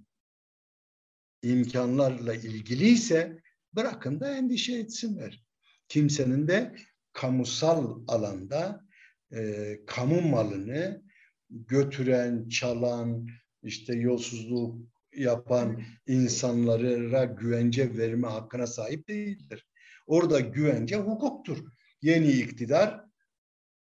[1.42, 3.42] imkanlarla ilgiliyse
[3.76, 5.44] bırakın da endişe etsinler.
[5.88, 6.74] Kimsenin de
[7.12, 8.84] kamusal alanda
[9.32, 11.02] e, kamu malını
[11.50, 13.28] götüren, çalan,
[13.62, 19.66] işte yolsuzluk yapan insanlara güvence verme hakkına sahip değildir.
[20.06, 21.58] Orada güvence hukuktur.
[22.02, 23.04] Yeni iktidar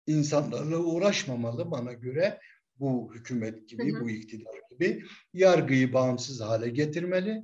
[0.07, 2.39] insanlarla uğraşmamalı bana göre
[2.79, 4.01] bu hükümet gibi, hı hı.
[4.01, 7.43] bu iktidar gibi yargıyı bağımsız hale getirmeli.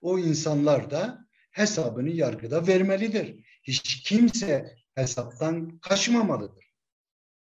[0.00, 1.25] O insanlar da
[1.56, 3.44] hesabını yargıda vermelidir.
[3.62, 6.64] Hiç kimse hesaptan kaçmamalıdır.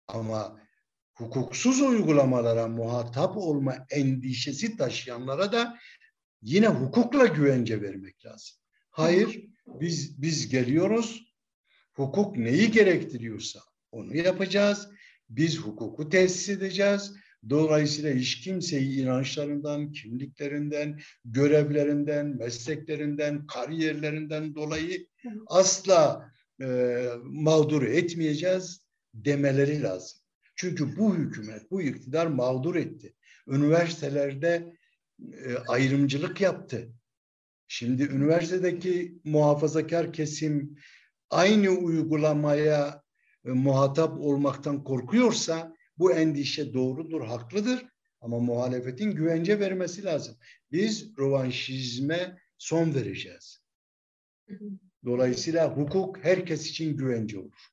[0.08, 0.60] Ama
[1.14, 5.78] hukuksuz uygulamalara muhatap olma endişesi taşıyanlara da
[6.42, 8.58] yine hukukla güvence vermek lazım.
[8.90, 11.34] Hayır, biz biz geliyoruz.
[11.94, 13.60] Hukuk neyi gerektiriyorsa
[13.92, 14.90] onu yapacağız.
[15.30, 17.14] Biz hukuku tesis edeceğiz.
[17.50, 25.08] Dolayısıyla hiç kimseyi inançlarından, kimliklerinden, görevlerinden, mesleklerinden, kariyerlerinden dolayı
[25.48, 26.32] asla
[26.62, 28.82] e, mağdur etmeyeceğiz
[29.14, 30.20] demeleri lazım.
[30.56, 33.14] Çünkü bu hükümet, bu iktidar mağdur etti.
[33.48, 34.74] Üniversitelerde
[35.20, 36.90] e, ayrımcılık yaptı.
[37.68, 40.76] Şimdi üniversitedeki muhafazakar kesim
[41.30, 43.04] aynı uygulamaya
[43.46, 47.86] e, muhatap olmaktan korkuyorsa bu endişe doğrudur, haklıdır.
[48.22, 50.36] Ama muhalefetin güvence vermesi lazım.
[50.72, 53.64] Biz rovanşizme son vereceğiz.
[55.06, 57.70] Dolayısıyla hukuk herkes için güvence olur.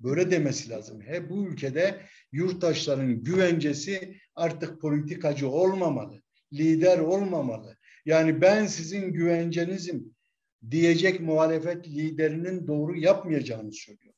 [0.00, 1.00] Böyle demesi lazım.
[1.00, 2.00] He, bu ülkede
[2.32, 7.76] yurttaşların güvencesi artık politikacı olmamalı, lider olmamalı.
[8.04, 10.14] Yani ben sizin güvencenizim
[10.70, 14.09] diyecek muhalefet liderinin doğru yapmayacağını söylüyor.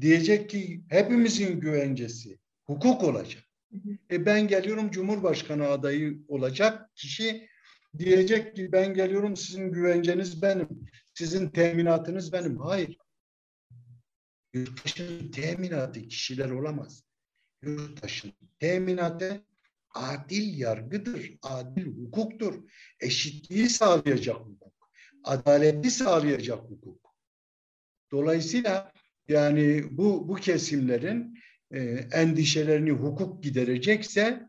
[0.00, 3.42] Diyecek ki hepimizin güvencesi hukuk olacak.
[4.10, 7.48] E ben geliyorum Cumhurbaşkanı adayı olacak kişi
[7.98, 10.68] diyecek ki ben geliyorum sizin güvenceniz benim.
[11.14, 12.58] Sizin teminatınız benim.
[12.58, 12.98] Hayır.
[14.54, 17.02] Yurttaşın teminatı kişiler olamaz.
[17.62, 19.44] Yurttaşın teminatı
[19.94, 22.62] adil yargıdır, adil hukuktur.
[23.00, 24.90] Eşitliği sağlayacak hukuk,
[25.24, 27.14] adaleti sağlayacak hukuk.
[28.12, 28.92] Dolayısıyla
[29.28, 31.38] yani bu bu kesimlerin
[31.70, 31.80] e,
[32.12, 34.48] endişelerini hukuk giderecekse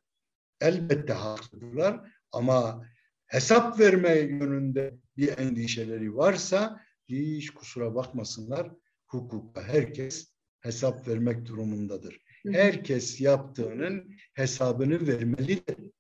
[0.62, 2.86] elbette haklıdırlar ama
[3.28, 8.72] hesap verme yönünde bir endişeleri varsa hiç kusura bakmasınlar
[9.08, 12.22] hukuka herkes hesap vermek durumundadır.
[12.52, 15.92] Herkes yaptığının hesabını vermelidir.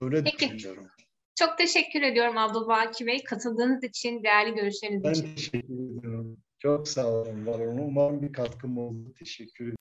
[0.00, 0.50] Öyle Peki.
[0.50, 0.88] düşünüyorum.
[1.38, 3.24] Çok teşekkür ediyorum Abdülbaki Bey.
[3.24, 5.24] Katıldığınız için, değerli görüşleriniz ben için.
[5.24, 6.36] Ben teşekkür ediyorum.
[6.58, 7.78] Çok sağ olun, var olun.
[7.78, 9.14] Umarım bir katkım oldu.
[9.18, 9.76] Teşekkür ederim.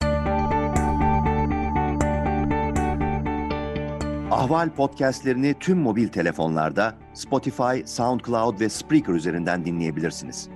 [4.32, 10.50] Ahval podcastlerini tüm mobil telefonlarda Spotify, SoundCloud ve Spreaker üzerinden dinleyebilirsiniz.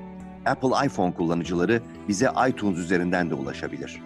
[0.45, 4.02] Apple iPhone kullanıcıları bize iTunes üzerinden de ulaşabilir.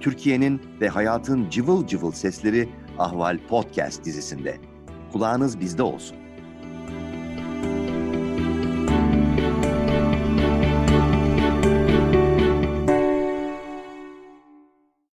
[0.00, 2.68] Türkiye'nin ve hayatın cıvıl cıvıl sesleri
[2.98, 4.56] Ahval Podcast dizisinde.
[5.12, 6.21] Kulağınız bizde olsun.